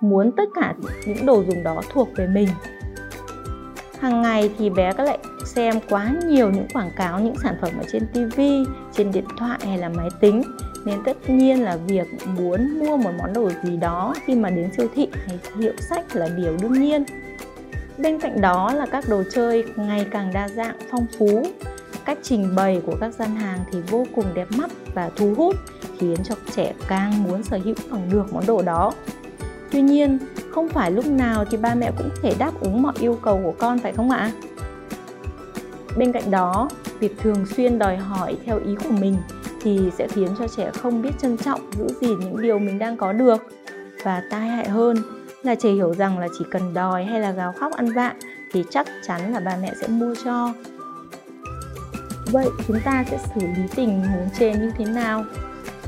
muốn 0.00 0.32
tất 0.36 0.48
cả 0.54 0.74
những 1.06 1.26
đồ 1.26 1.44
dùng 1.44 1.62
đó 1.62 1.82
thuộc 1.92 2.08
về 2.16 2.26
mình 2.26 2.48
hàng 4.04 4.22
ngày 4.22 4.50
thì 4.58 4.70
bé 4.70 4.92
các 4.92 5.04
lại 5.04 5.18
xem 5.44 5.74
quá 5.88 6.14
nhiều 6.26 6.50
những 6.50 6.68
quảng 6.74 6.90
cáo 6.96 7.20
những 7.20 7.36
sản 7.42 7.56
phẩm 7.60 7.70
ở 7.78 7.84
trên 7.92 8.06
TV, 8.06 8.40
trên 8.92 9.12
điện 9.12 9.24
thoại 9.38 9.58
hay 9.62 9.78
là 9.78 9.88
máy 9.88 10.08
tính 10.20 10.42
nên 10.84 11.02
tất 11.04 11.30
nhiên 11.30 11.62
là 11.62 11.76
việc 11.76 12.06
muốn 12.38 12.78
mua 12.78 12.96
một 12.96 13.10
món 13.18 13.32
đồ 13.32 13.50
gì 13.64 13.76
đó 13.76 14.14
khi 14.26 14.34
mà 14.34 14.50
đến 14.50 14.70
siêu 14.76 14.88
thị 14.94 15.08
hay 15.26 15.38
hiệu 15.58 15.72
sách 15.78 16.16
là 16.16 16.28
điều 16.36 16.56
đương 16.62 16.72
nhiên. 16.72 17.04
Bên 17.98 18.20
cạnh 18.20 18.40
đó 18.40 18.72
là 18.74 18.86
các 18.86 19.04
đồ 19.08 19.22
chơi 19.32 19.64
ngày 19.76 20.06
càng 20.10 20.32
đa 20.32 20.48
dạng, 20.48 20.76
phong 20.90 21.06
phú. 21.18 21.46
Cách 22.04 22.18
trình 22.22 22.54
bày 22.56 22.82
của 22.86 22.96
các 23.00 23.14
gian 23.14 23.36
hàng 23.36 23.58
thì 23.72 23.80
vô 23.90 24.06
cùng 24.14 24.24
đẹp 24.34 24.48
mắt 24.58 24.70
và 24.94 25.10
thu 25.16 25.34
hút 25.36 25.56
khiến 25.98 26.16
cho 26.24 26.34
trẻ 26.56 26.72
càng 26.88 27.22
muốn 27.22 27.42
sở 27.42 27.58
hữu 27.64 27.74
bằng 27.90 28.10
được 28.10 28.32
món 28.32 28.46
đồ 28.46 28.62
đó 28.62 28.92
Tuy 29.74 29.82
nhiên, 29.82 30.18
không 30.50 30.68
phải 30.68 30.90
lúc 30.90 31.06
nào 31.06 31.44
thì 31.50 31.56
ba 31.56 31.74
mẹ 31.74 31.90
cũng 31.98 32.08
thể 32.22 32.34
đáp 32.38 32.52
ứng 32.60 32.82
mọi 32.82 32.94
yêu 33.00 33.18
cầu 33.22 33.40
của 33.44 33.54
con 33.58 33.78
phải 33.78 33.92
không 33.92 34.10
ạ? 34.10 34.30
Bên 35.96 36.12
cạnh 36.12 36.30
đó, 36.30 36.68
việc 36.98 37.18
thường 37.18 37.46
xuyên 37.46 37.78
đòi 37.78 37.96
hỏi 37.96 38.36
theo 38.46 38.60
ý 38.66 38.74
của 38.84 38.90
mình 39.00 39.16
thì 39.62 39.90
sẽ 39.98 40.08
khiến 40.08 40.28
cho 40.38 40.48
trẻ 40.56 40.70
không 40.70 41.02
biết 41.02 41.10
trân 41.18 41.36
trọng 41.36 41.60
giữ 41.72 41.86
gìn 42.00 42.20
những 42.20 42.42
điều 42.42 42.58
mình 42.58 42.78
đang 42.78 42.96
có 42.96 43.12
được. 43.12 43.46
Và 44.04 44.22
tai 44.30 44.48
hại 44.48 44.68
hơn 44.68 44.96
là 45.42 45.54
trẻ 45.54 45.70
hiểu 45.70 45.94
rằng 45.94 46.18
là 46.18 46.28
chỉ 46.38 46.44
cần 46.50 46.74
đòi 46.74 47.04
hay 47.04 47.20
là 47.20 47.30
gào 47.30 47.52
khóc 47.52 47.72
ăn 47.72 47.92
vạ 47.92 48.14
thì 48.52 48.64
chắc 48.70 48.86
chắn 49.06 49.32
là 49.32 49.40
ba 49.40 49.56
mẹ 49.62 49.72
sẽ 49.80 49.88
mua 49.88 50.14
cho. 50.24 50.52
Vậy 52.26 52.48
chúng 52.68 52.80
ta 52.84 53.04
sẽ 53.10 53.18
xử 53.34 53.40
lý 53.40 53.62
tình 53.74 54.00
huống 54.00 54.28
trên 54.38 54.52
như 54.52 54.70
thế 54.78 54.84
nào? 54.84 55.24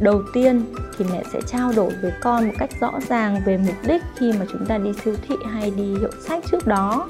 Đầu 0.00 0.22
tiên 0.32 0.62
thì 0.98 1.04
mẹ 1.12 1.22
sẽ 1.32 1.40
trao 1.46 1.72
đổi 1.76 1.92
với 2.02 2.12
con 2.20 2.46
một 2.46 2.54
cách 2.58 2.70
rõ 2.80 2.92
ràng 3.08 3.40
về 3.46 3.56
mục 3.56 3.76
đích 3.86 4.02
khi 4.16 4.32
mà 4.32 4.46
chúng 4.52 4.66
ta 4.66 4.78
đi 4.78 4.92
siêu 5.04 5.14
thị 5.28 5.34
hay 5.52 5.70
đi 5.70 5.98
hiệu 5.98 6.10
sách 6.20 6.44
trước 6.50 6.66
đó. 6.66 7.08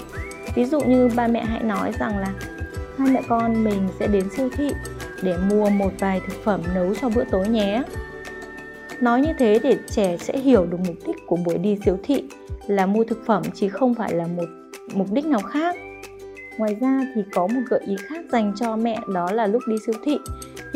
Ví 0.54 0.64
dụ 0.64 0.80
như 0.80 1.08
ba 1.16 1.26
mẹ 1.26 1.44
hãy 1.44 1.62
nói 1.62 1.92
rằng 1.98 2.18
là, 2.18 2.34
hai 2.98 3.08
mẹ 3.10 3.22
con 3.28 3.64
mình 3.64 3.88
sẽ 3.98 4.06
đến 4.06 4.24
siêu 4.36 4.48
thị 4.56 4.70
để 5.22 5.36
mua 5.50 5.70
một 5.70 5.90
vài 5.98 6.20
thực 6.26 6.44
phẩm 6.44 6.60
nấu 6.74 6.94
cho 6.94 7.08
bữa 7.08 7.24
tối 7.30 7.48
nhé. 7.48 7.82
Nói 9.00 9.20
như 9.20 9.32
thế 9.38 9.58
để 9.62 9.78
trẻ 9.90 10.16
sẽ 10.16 10.38
hiểu 10.38 10.66
được 10.66 10.78
mục 10.86 10.96
đích 11.06 11.16
của 11.26 11.36
buổi 11.36 11.58
đi 11.58 11.78
siêu 11.84 11.98
thị 12.02 12.24
là 12.66 12.86
mua 12.86 13.04
thực 13.04 13.26
phẩm 13.26 13.42
chứ 13.54 13.68
không 13.68 13.94
phải 13.94 14.14
là 14.14 14.26
một 14.26 14.46
mục 14.94 15.12
đích 15.12 15.26
nào 15.26 15.40
khác. 15.40 15.76
Ngoài 16.58 16.76
ra 16.80 17.00
thì 17.14 17.22
có 17.32 17.46
một 17.46 17.60
gợi 17.68 17.80
ý 17.86 17.96
khác 18.08 18.20
dành 18.32 18.52
cho 18.56 18.76
mẹ, 18.76 19.00
đó 19.14 19.32
là 19.32 19.46
lúc 19.46 19.62
đi 19.66 19.76
siêu 19.86 19.94
thị 20.04 20.18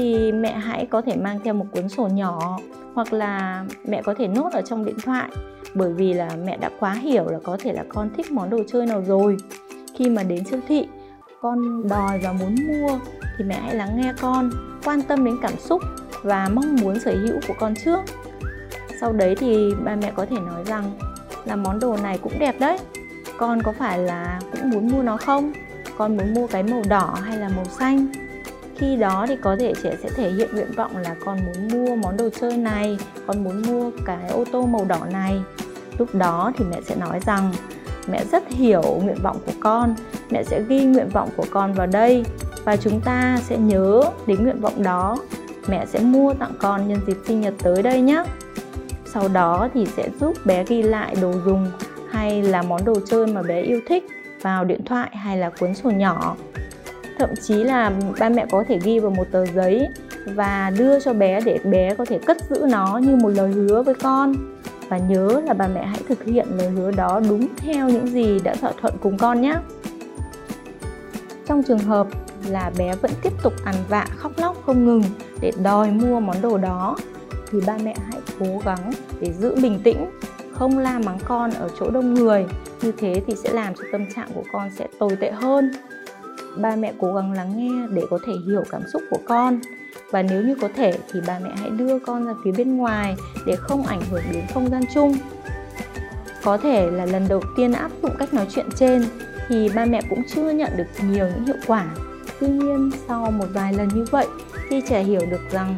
thì 0.01 0.33
mẹ 0.33 0.53
hãy 0.53 0.87
có 0.87 1.03
thể 1.03 1.17
mang 1.17 1.39
theo 1.45 1.55
một 1.55 1.67
cuốn 1.73 1.89
sổ 1.89 2.09
nhỏ 2.09 2.59
hoặc 2.95 3.13
là 3.13 3.65
mẹ 3.85 4.03
có 4.03 4.15
thể 4.19 4.29
nốt 4.29 4.53
ở 4.53 4.63
trong 4.63 4.85
điện 4.85 4.97
thoại. 5.05 5.31
Bởi 5.75 5.93
vì 5.93 6.13
là 6.13 6.31
mẹ 6.45 6.57
đã 6.57 6.71
quá 6.81 6.93
hiểu 6.93 7.25
là 7.29 7.39
có 7.43 7.57
thể 7.61 7.73
là 7.73 7.85
con 7.89 8.11
thích 8.17 8.33
món 8.33 8.51
đồ 8.51 8.59
chơi 8.73 8.87
nào 8.87 9.03
rồi. 9.07 9.37
Khi 9.95 10.11
mà 10.11 10.23
đến 10.23 10.45
siêu 10.45 10.61
thị, 10.69 10.89
con 11.41 11.89
đòi 11.89 12.19
và 12.19 12.33
muốn 12.33 12.55
mua 12.69 12.99
thì 13.39 13.45
mẹ 13.45 13.61
hãy 13.63 13.75
lắng 13.75 13.91
nghe 13.97 14.13
con, 14.21 14.51
quan 14.85 15.03
tâm 15.03 15.25
đến 15.25 15.37
cảm 15.43 15.57
xúc 15.59 15.83
và 16.23 16.49
mong 16.55 16.77
muốn 16.77 17.01
sở 17.01 17.17
hữu 17.17 17.41
của 17.49 17.55
con 17.59 17.75
trước. 17.85 18.01
Sau 19.01 19.13
đấy 19.13 19.35
thì 19.39 19.75
ba 19.85 19.97
mẹ 19.97 20.13
có 20.15 20.27
thể 20.27 20.37
nói 20.37 20.65
rằng 20.67 20.85
là 21.45 21.57
món 21.57 21.81
đồ 21.81 21.97
này 22.03 22.19
cũng 22.23 22.39
đẹp 22.39 22.55
đấy. 22.61 22.79
Con 23.39 23.63
có 23.63 23.73
phải 23.73 23.99
là 23.99 24.41
cũng 24.53 24.71
muốn 24.71 24.89
mua 24.89 25.03
nó 25.03 25.17
không? 25.17 25.53
Con 25.99 26.17
muốn 26.17 26.35
mua 26.35 26.47
cái 26.47 26.63
màu 26.63 26.83
đỏ 26.89 27.19
hay 27.23 27.39
là 27.39 27.49
màu 27.49 27.65
xanh? 27.65 28.07
Khi 28.81 28.97
đó 28.97 29.25
thì 29.29 29.37
có 29.37 29.57
thể 29.57 29.73
trẻ 29.83 29.97
sẽ 30.03 30.09
thể 30.17 30.31
hiện 30.31 30.49
nguyện 30.53 30.73
vọng 30.77 30.97
là 30.97 31.15
con 31.25 31.39
muốn 31.47 31.69
mua 31.69 31.97
món 31.97 32.17
đồ 32.17 32.29
chơi 32.41 32.57
này, 32.57 32.99
con 33.27 33.45
muốn 33.45 33.63
mua 33.63 33.91
cái 34.05 34.29
ô 34.31 34.45
tô 34.53 34.67
màu 34.67 34.85
đỏ 34.85 35.07
này. 35.13 35.41
Lúc 35.99 36.15
đó 36.15 36.53
thì 36.57 36.65
mẹ 36.71 36.81
sẽ 36.85 36.97
nói 36.97 37.21
rằng, 37.27 37.53
mẹ 38.09 38.25
rất 38.33 38.49
hiểu 38.49 38.83
nguyện 39.03 39.23
vọng 39.23 39.37
của 39.47 39.53
con, 39.61 39.95
mẹ 40.31 40.45
sẽ 40.45 40.63
ghi 40.69 40.85
nguyện 40.85 41.09
vọng 41.09 41.29
của 41.37 41.47
con 41.51 41.73
vào 41.73 41.87
đây 41.87 42.25
và 42.65 42.77
chúng 42.77 43.01
ta 43.01 43.39
sẽ 43.43 43.57
nhớ 43.57 44.03
đến 44.27 44.43
nguyện 44.43 44.61
vọng 44.61 44.83
đó. 44.83 45.17
Mẹ 45.69 45.87
sẽ 45.87 46.01
mua 46.01 46.35
tặng 46.35 46.53
con 46.59 46.89
nhân 46.89 46.99
dịp 47.07 47.17
sinh 47.27 47.41
nhật 47.41 47.55
tới 47.63 47.83
đây 47.83 48.01
nhé 48.01 48.25
sau 49.13 49.29
đó 49.29 49.69
thì 49.75 49.87
sẽ 49.97 50.09
giúp 50.21 50.37
bé 50.45 50.65
ghi 50.65 50.83
lại 50.83 51.17
đồ 51.23 51.33
dùng 51.45 51.71
hay 52.11 52.43
là 52.43 52.63
món 52.63 52.85
đồ 52.85 52.95
chơi 53.07 53.27
mà 53.27 53.43
bé 53.43 53.63
yêu 53.63 53.81
thích 53.87 54.05
vào 54.43 54.65
điện 54.65 54.85
thoại 54.85 55.11
hay 55.17 55.39
là 55.39 55.51
cuốn 55.51 55.75
sổ 55.75 55.91
nhỏ 55.91 56.37
thậm 57.21 57.37
chí 57.43 57.55
là 57.55 57.93
ba 58.21 58.29
mẹ 58.29 58.47
có 58.51 58.65
thể 58.69 58.79
ghi 58.85 58.99
vào 58.99 59.11
một 59.11 59.27
tờ 59.31 59.47
giấy 59.47 59.89
và 60.27 60.73
đưa 60.79 61.01
cho 61.01 61.13
bé 61.13 61.41
để 61.41 61.59
bé 61.65 61.95
có 61.95 62.05
thể 62.05 62.19
cất 62.27 62.37
giữ 62.51 62.67
nó 62.71 63.01
như 63.03 63.17
một 63.17 63.29
lời 63.29 63.53
hứa 63.53 63.83
với 63.83 63.95
con. 63.95 64.35
Và 64.89 64.99
nhớ 64.99 65.43
là 65.47 65.55
bà 65.55 65.69
mẹ 65.69 65.87
hãy 65.87 66.01
thực 66.09 66.25
hiện 66.25 66.47
lời 66.59 66.69
hứa 66.69 66.91
đó 66.91 67.21
đúng 67.29 67.47
theo 67.57 67.89
những 67.89 68.07
gì 68.07 68.41
đã 68.45 68.55
thỏa 68.55 68.73
thuận 68.81 68.95
cùng 69.01 69.19
con 69.19 69.41
nhé. 69.41 69.55
Trong 71.47 71.63
trường 71.63 71.79
hợp 71.79 72.07
là 72.49 72.71
bé 72.79 72.95
vẫn 73.03 73.11
tiếp 73.23 73.33
tục 73.43 73.53
ăn 73.65 73.75
vạ, 73.89 74.07
khóc 74.17 74.33
lóc 74.37 74.57
không 74.67 74.87
ngừng 74.87 75.03
để 75.41 75.53
đòi 75.63 75.91
mua 75.91 76.21
món 76.21 76.43
đồ 76.43 76.59
đó, 76.59 76.97
thì 77.51 77.59
ba 77.67 77.77
mẹ 77.85 77.95
hãy 78.11 78.21
cố 78.41 78.47
gắng 78.65 78.91
để 79.21 79.33
giữ 79.33 79.55
bình 79.63 79.81
tĩnh, 79.85 80.11
không 80.53 80.79
la 80.79 80.99
mắng 80.99 81.19
con 81.25 81.51
ở 81.51 81.69
chỗ 81.81 81.91
đông 81.91 82.15
người. 82.15 82.47
Như 82.83 82.93
thế 82.93 83.23
thì 83.27 83.35
sẽ 83.45 83.53
làm 83.53 83.75
cho 83.75 83.85
tâm 83.93 84.07
trạng 84.15 84.29
của 84.35 84.45
con 84.53 84.71
sẽ 84.79 84.87
tồi 84.99 85.17
tệ 85.21 85.31
hơn 85.31 85.73
ba 86.57 86.77
mẹ 86.77 86.93
cố 86.99 87.15
gắng 87.15 87.33
lắng 87.33 87.53
nghe 87.57 87.87
để 87.91 88.03
có 88.11 88.19
thể 88.27 88.33
hiểu 88.47 88.63
cảm 88.71 88.83
xúc 88.93 89.03
của 89.11 89.19
con. 89.27 89.61
Và 90.11 90.23
nếu 90.23 90.43
như 90.43 90.55
có 90.61 90.69
thể 90.77 90.99
thì 91.13 91.21
ba 91.27 91.39
mẹ 91.39 91.51
hãy 91.57 91.71
đưa 91.71 91.99
con 91.99 92.27
ra 92.27 92.35
phía 92.45 92.53
bên 92.53 92.77
ngoài 92.77 93.17
để 93.47 93.57
không 93.57 93.87
ảnh 93.87 94.01
hưởng 94.11 94.23
đến 94.33 94.45
không 94.55 94.71
gian 94.71 94.83
chung. 94.95 95.15
Có 96.45 96.57
thể 96.57 96.91
là 96.91 97.07
lần 97.07 97.29
đầu 97.29 97.43
tiên 97.57 97.73
áp 97.73 97.91
dụng 98.03 98.13
cách 98.19 98.35
nói 98.35 98.47
chuyện 98.51 98.67
trên 98.77 99.05
thì 99.49 99.71
ba 99.75 99.85
mẹ 99.85 100.01
cũng 100.11 100.23
chưa 100.35 100.51
nhận 100.51 100.71
được 100.77 100.87
nhiều 101.03 101.27
những 101.35 101.47
hiệu 101.47 101.57
quả. 101.67 101.87
Tuy 102.41 102.49
nhiên, 102.49 102.91
sau 103.09 103.31
một 103.31 103.47
vài 103.53 103.73
lần 103.73 103.89
như 103.89 104.05
vậy 104.11 104.27
khi 104.69 104.83
trẻ 104.89 105.03
hiểu 105.03 105.21
được 105.31 105.51
rằng 105.51 105.77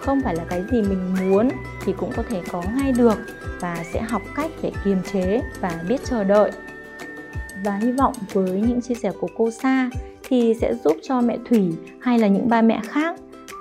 không 0.00 0.20
phải 0.24 0.36
là 0.36 0.44
cái 0.48 0.64
gì 0.72 0.82
mình 0.82 1.14
muốn 1.20 1.48
thì 1.84 1.94
cũng 1.98 2.12
có 2.16 2.22
thể 2.28 2.42
có 2.52 2.62
ngay 2.76 2.92
được 2.92 3.18
và 3.60 3.84
sẽ 3.92 4.00
học 4.00 4.22
cách 4.36 4.50
để 4.62 4.72
kiềm 4.84 4.98
chế 5.12 5.40
và 5.60 5.80
biết 5.88 6.00
chờ 6.04 6.24
đợi. 6.24 6.50
Và 7.64 7.76
hy 7.76 7.92
vọng 7.92 8.14
với 8.32 8.60
những 8.60 8.80
chia 8.80 8.94
sẻ 8.94 9.12
của 9.20 9.28
cô 9.36 9.50
Sa 9.50 9.90
thì 10.30 10.54
sẽ 10.60 10.74
giúp 10.74 10.96
cho 11.02 11.20
mẹ 11.20 11.38
Thủy 11.48 11.72
hay 12.00 12.18
là 12.18 12.26
những 12.26 12.48
ba 12.48 12.62
mẹ 12.62 12.80
khác 12.88 13.16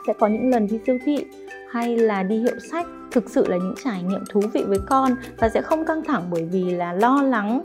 sẽ 0.08 0.14
có 0.20 0.28
những 0.28 0.50
lần 0.50 0.68
đi 0.68 0.80
siêu 0.86 0.98
thị 1.06 1.26
hay 1.72 1.98
là 1.98 2.24
đi 2.24 2.38
hiệu 2.38 2.60
sách, 2.72 2.88
thực 3.12 3.30
sự 3.30 3.48
là 3.48 3.58
những 3.58 3.76
trải 3.84 4.04
nghiệm 4.04 4.24
thú 4.30 4.42
vị 4.54 4.64
với 4.68 4.80
con 4.88 5.16
và 5.38 5.50
sẽ 5.50 5.62
không 5.62 5.86
căng 5.86 6.04
thẳng 6.04 6.24
bởi 6.32 6.46
vì 6.52 6.64
là 6.64 6.94
lo 6.94 7.22
lắng 7.24 7.62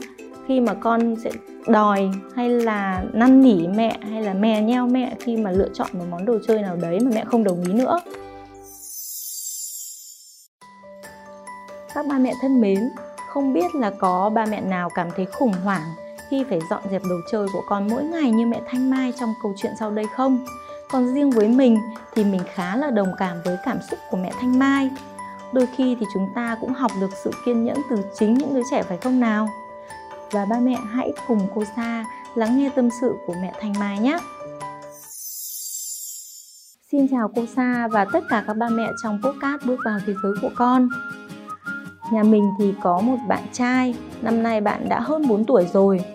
khi 0.47 0.59
mà 0.59 0.73
con 0.73 1.15
sẽ 1.23 1.31
đòi 1.67 2.09
hay 2.35 2.49
là 2.49 3.03
năn 3.13 3.41
nỉ 3.41 3.67
mẹ 3.67 3.97
hay 4.11 4.21
là 4.21 4.33
mè 4.33 4.61
nheo 4.61 4.87
mẹ 4.87 5.15
khi 5.19 5.37
mà 5.37 5.51
lựa 5.51 5.69
chọn 5.73 5.89
một 5.93 6.05
món 6.09 6.25
đồ 6.25 6.39
chơi 6.47 6.61
nào 6.61 6.75
đấy 6.75 6.99
mà 6.99 7.11
mẹ 7.15 7.23
không 7.25 7.43
đồng 7.43 7.63
ý 7.67 7.73
nữa. 7.73 7.99
Các 11.93 12.05
ba 12.09 12.17
mẹ 12.17 12.33
thân 12.41 12.61
mến, 12.61 12.79
không 13.29 13.53
biết 13.53 13.75
là 13.75 13.91
có 13.99 14.31
ba 14.35 14.45
mẹ 14.45 14.61
nào 14.61 14.89
cảm 14.95 15.07
thấy 15.15 15.25
khủng 15.25 15.53
hoảng 15.63 16.04
khi 16.29 16.43
phải 16.49 16.59
dọn 16.69 16.81
dẹp 16.91 17.01
đồ 17.09 17.15
chơi 17.31 17.47
của 17.53 17.63
con 17.67 17.87
mỗi 17.89 18.03
ngày 18.03 18.31
như 18.31 18.45
mẹ 18.45 18.61
Thanh 18.67 18.89
Mai 18.89 19.13
trong 19.19 19.33
câu 19.41 19.53
chuyện 19.57 19.71
sau 19.79 19.91
đây 19.91 20.05
không? 20.15 20.45
Còn 20.91 21.13
riêng 21.13 21.31
với 21.31 21.47
mình 21.47 21.77
thì 22.13 22.23
mình 22.23 22.41
khá 22.53 22.75
là 22.75 22.91
đồng 22.91 23.11
cảm 23.17 23.37
với 23.45 23.57
cảm 23.65 23.77
xúc 23.89 23.99
của 24.09 24.17
mẹ 24.17 24.31
Thanh 24.39 24.59
Mai. 24.59 24.89
Đôi 25.53 25.67
khi 25.77 25.97
thì 25.99 26.05
chúng 26.13 26.27
ta 26.35 26.57
cũng 26.61 26.73
học 26.73 26.91
được 27.01 27.09
sự 27.23 27.31
kiên 27.45 27.63
nhẫn 27.63 27.77
từ 27.89 27.97
chính 28.19 28.33
những 28.33 28.53
đứa 28.53 28.61
trẻ 28.71 28.83
phải 28.83 28.97
không 28.97 29.19
nào? 29.19 29.49
Và 30.31 30.45
ba 30.45 30.59
mẹ 30.59 30.77
hãy 30.91 31.13
cùng 31.27 31.47
cô 31.55 31.63
Sa 31.75 32.05
lắng 32.35 32.57
nghe 32.57 32.69
tâm 32.75 32.89
sự 33.01 33.13
của 33.27 33.33
mẹ 33.41 33.53
Thanh 33.61 33.73
Mai 33.79 33.99
nhé. 33.99 34.17
Xin 36.91 37.07
chào 37.11 37.31
cô 37.35 37.41
Sa 37.55 37.87
và 37.91 38.05
tất 38.05 38.23
cả 38.29 38.43
các 38.47 38.53
ba 38.53 38.69
mẹ 38.69 38.87
trong 39.03 39.21
podcast 39.23 39.65
bước 39.65 39.79
vào 39.85 39.99
thế 40.05 40.13
giới 40.23 40.33
của 40.41 40.49
con. 40.55 40.89
Nhà 42.11 42.23
mình 42.23 42.51
thì 42.59 42.73
có 42.81 42.99
một 42.99 43.17
bạn 43.27 43.43
trai, 43.53 43.95
năm 44.21 44.43
nay 44.43 44.61
bạn 44.61 44.89
đã 44.89 44.99
hơn 44.99 45.27
4 45.27 45.45
tuổi 45.45 45.67
rồi. 45.73 46.14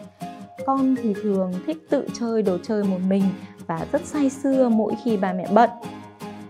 Con 0.71 0.95
thì 1.03 1.15
thường 1.23 1.53
thích 1.67 1.87
tự 1.91 2.07
chơi 2.21 2.43
đồ 2.43 2.59
chơi 2.63 2.85
một 2.85 2.99
mình 3.09 3.23
và 3.67 3.87
rất 3.93 4.03
say 4.05 4.31
sưa 4.31 4.69
mỗi 4.69 4.95
khi 5.05 5.17
bà 5.17 5.33
mẹ 5.33 5.47
bận. 5.53 5.71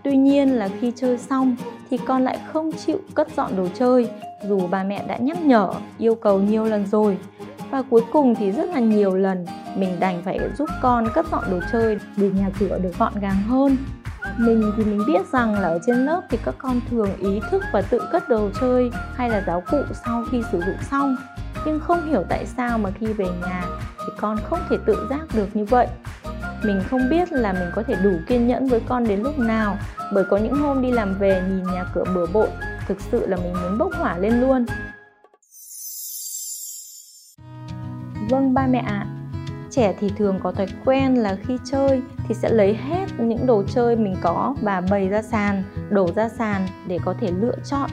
Tuy 0.03 0.17
nhiên 0.17 0.55
là 0.55 0.69
khi 0.79 0.91
chơi 0.95 1.17
xong 1.17 1.55
thì 1.89 1.97
con 1.97 2.23
lại 2.23 2.39
không 2.53 2.71
chịu 2.71 2.97
cất 3.13 3.27
dọn 3.35 3.55
đồ 3.57 3.67
chơi 3.73 4.09
dù 4.47 4.67
bà 4.67 4.83
mẹ 4.83 5.05
đã 5.07 5.17
nhắc 5.17 5.45
nhở, 5.45 5.69
yêu 5.97 6.15
cầu 6.15 6.39
nhiều 6.39 6.65
lần 6.65 6.85
rồi. 6.87 7.17
Và 7.71 7.81
cuối 7.81 8.01
cùng 8.11 8.35
thì 8.35 8.51
rất 8.51 8.69
là 8.69 8.79
nhiều 8.79 9.15
lần 9.15 9.45
mình 9.75 9.99
đành 9.99 10.21
phải 10.25 10.39
giúp 10.57 10.69
con 10.81 11.07
cất 11.13 11.25
dọn 11.31 11.43
đồ 11.51 11.59
chơi 11.71 11.97
để 12.17 12.29
nhà 12.29 12.49
cửa 12.59 12.79
được 12.83 12.97
gọn 12.99 13.13
gàng 13.21 13.43
hơn 13.47 13.77
mình 14.37 14.71
thì 14.77 14.83
mình 14.83 15.01
biết 15.07 15.27
rằng 15.31 15.53
là 15.53 15.67
ở 15.67 15.79
trên 15.87 16.05
lớp 16.05 16.21
thì 16.29 16.37
các 16.45 16.55
con 16.57 16.81
thường 16.89 17.09
ý 17.19 17.39
thức 17.51 17.63
và 17.73 17.81
tự 17.81 17.99
cất 18.11 18.29
đồ 18.29 18.49
chơi 18.61 18.91
hay 19.15 19.29
là 19.29 19.43
giáo 19.47 19.63
cụ 19.71 19.77
sau 20.05 20.23
khi 20.31 20.41
sử 20.51 20.59
dụng 20.59 20.77
xong 20.91 21.15
nhưng 21.65 21.79
không 21.79 22.09
hiểu 22.09 22.23
tại 22.29 22.45
sao 22.45 22.77
mà 22.77 22.91
khi 22.99 23.05
về 23.05 23.25
nhà 23.41 23.63
thì 24.05 24.13
con 24.17 24.37
không 24.49 24.59
thể 24.69 24.77
tự 24.85 25.07
giác 25.09 25.25
được 25.33 25.55
như 25.55 25.65
vậy. 25.65 25.87
Mình 26.63 26.81
không 26.89 27.09
biết 27.09 27.31
là 27.31 27.53
mình 27.53 27.71
có 27.75 27.83
thể 27.83 27.95
đủ 28.03 28.11
kiên 28.27 28.47
nhẫn 28.47 28.67
với 28.67 28.81
con 28.87 29.07
đến 29.07 29.21
lúc 29.23 29.39
nào 29.39 29.77
bởi 30.13 30.23
có 30.23 30.37
những 30.37 30.55
hôm 30.55 30.81
đi 30.81 30.91
làm 30.91 31.15
về 31.19 31.43
nhìn 31.49 31.63
nhà 31.73 31.85
cửa 31.93 32.03
bừa 32.15 32.25
bộn 32.25 32.49
thực 32.87 33.01
sự 33.01 33.27
là 33.27 33.37
mình 33.37 33.53
muốn 33.53 33.77
bốc 33.77 33.91
hỏa 33.97 34.17
lên 34.17 34.41
luôn. 34.41 34.65
Vâng 38.29 38.53
ba 38.53 38.67
mẹ 38.67 38.79
ạ. 38.79 39.05
À, 39.05 39.07
trẻ 39.69 39.93
thì 39.99 40.11
thường 40.17 40.39
có 40.43 40.51
thói 40.51 40.67
quen 40.85 41.15
là 41.15 41.37
khi 41.47 41.57
chơi 41.63 42.01
thì 42.27 42.35
sẽ 42.35 42.49
lấy 42.49 42.73
hết 42.73 43.05
những 43.19 43.45
đồ 43.47 43.63
chơi 43.63 43.95
mình 43.95 44.15
có 44.21 44.55
và 44.61 44.81
bày 44.81 45.09
ra 45.09 45.21
sàn 45.21 45.63
đổ 45.89 46.07
ra 46.15 46.29
sàn 46.29 46.67
để 46.87 46.99
có 47.05 47.15
thể 47.21 47.31
lựa 47.41 47.55
chọn 47.65 47.89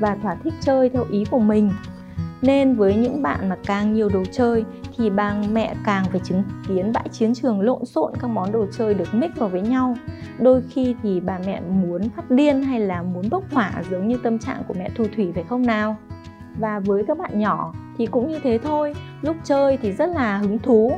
và 0.00 0.16
thỏa 0.22 0.34
thích 0.44 0.54
chơi 0.60 0.88
theo 0.88 1.04
ý 1.10 1.24
của 1.30 1.38
mình. 1.38 1.72
Nên 2.42 2.74
với 2.74 2.94
những 2.94 3.22
bạn 3.22 3.48
mà 3.48 3.56
càng 3.66 3.94
nhiều 3.94 4.08
đồ 4.08 4.22
chơi 4.32 4.64
thì 4.98 5.10
bà 5.10 5.34
mẹ 5.52 5.74
càng 5.84 6.04
phải 6.04 6.20
chứng 6.24 6.42
kiến 6.68 6.92
bãi 6.92 7.08
chiến 7.08 7.34
trường 7.34 7.60
lộn 7.60 7.84
xộn, 7.84 8.12
các 8.20 8.26
món 8.28 8.52
đồ 8.52 8.66
chơi 8.72 8.94
được 8.94 9.14
mix 9.14 9.30
vào 9.36 9.48
với 9.48 9.60
nhau. 9.60 9.96
Đôi 10.38 10.62
khi 10.70 10.94
thì 11.02 11.20
bà 11.20 11.38
mẹ 11.46 11.60
muốn 11.60 12.08
phát 12.08 12.30
điên 12.30 12.62
hay 12.62 12.80
là 12.80 13.02
muốn 13.02 13.30
bốc 13.30 13.44
hỏa 13.52 13.82
giống 13.90 14.08
như 14.08 14.16
tâm 14.22 14.38
trạng 14.38 14.62
của 14.68 14.74
mẹ 14.74 14.90
thu 14.96 15.04
thủy 15.16 15.32
phải 15.34 15.44
không 15.44 15.66
nào? 15.66 15.96
Và 16.58 16.80
với 16.80 17.04
các 17.04 17.18
bạn 17.18 17.38
nhỏ 17.38 17.74
thì 17.98 18.06
cũng 18.06 18.28
như 18.28 18.38
thế 18.42 18.58
thôi, 18.58 18.94
lúc 19.22 19.36
chơi 19.44 19.76
thì 19.76 19.92
rất 19.92 20.06
là 20.06 20.38
hứng 20.38 20.58
thú. 20.58 20.92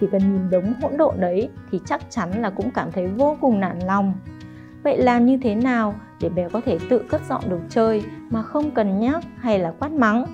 Chỉ 0.00 0.06
cần 0.12 0.20
nhìn 0.32 0.50
đống 0.50 0.74
hỗn 0.82 0.96
độn 0.96 1.20
đấy 1.20 1.48
thì 1.70 1.80
chắc 1.84 2.00
chắn 2.10 2.42
là 2.42 2.50
cũng 2.50 2.70
cảm 2.70 2.92
thấy 2.92 3.06
vô 3.06 3.36
cùng 3.40 3.60
nản 3.60 3.78
lòng. 3.86 4.14
Vậy 4.82 4.98
làm 4.98 5.26
như 5.26 5.38
thế 5.42 5.54
nào 5.54 5.94
để 6.20 6.28
bé 6.28 6.48
có 6.48 6.60
thể 6.64 6.78
tự 6.90 6.98
cất 7.08 7.20
dọn 7.28 7.42
đồ 7.48 7.58
chơi 7.68 8.04
mà 8.30 8.42
không 8.42 8.70
cần 8.70 9.00
nhắc 9.00 9.24
hay 9.38 9.58
là 9.58 9.72
quát 9.78 9.92
mắng? 9.92 10.26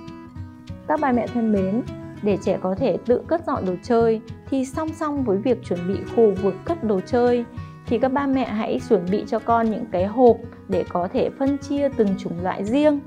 Các 0.87 0.99
bà 1.01 1.11
mẹ 1.11 1.27
thân 1.27 1.51
mến 1.51 1.81
để 2.23 2.37
trẻ 2.41 2.57
có 2.61 2.75
thể 2.75 2.97
tự 3.05 3.21
cất 3.27 3.45
dọn 3.47 3.65
đồ 3.65 3.73
chơi, 3.83 4.21
thì 4.49 4.65
song 4.65 4.89
song 4.93 5.23
với 5.23 5.37
việc 5.37 5.63
chuẩn 5.63 5.87
bị 5.87 5.99
khu 6.15 6.33
vực 6.41 6.55
cất 6.65 6.83
đồ 6.83 6.99
chơi, 7.05 7.45
thì 7.85 7.99
các 7.99 8.13
ba 8.13 8.27
mẹ 8.27 8.45
hãy 8.45 8.81
chuẩn 8.89 9.05
bị 9.11 9.23
cho 9.27 9.39
con 9.39 9.71
những 9.71 9.85
cái 9.91 10.05
hộp 10.05 10.37
để 10.69 10.83
có 10.89 11.07
thể 11.13 11.29
phân 11.39 11.57
chia 11.57 11.89
từng 11.89 12.17
chủng 12.17 12.43
loại 12.43 12.65
riêng. 12.65 12.99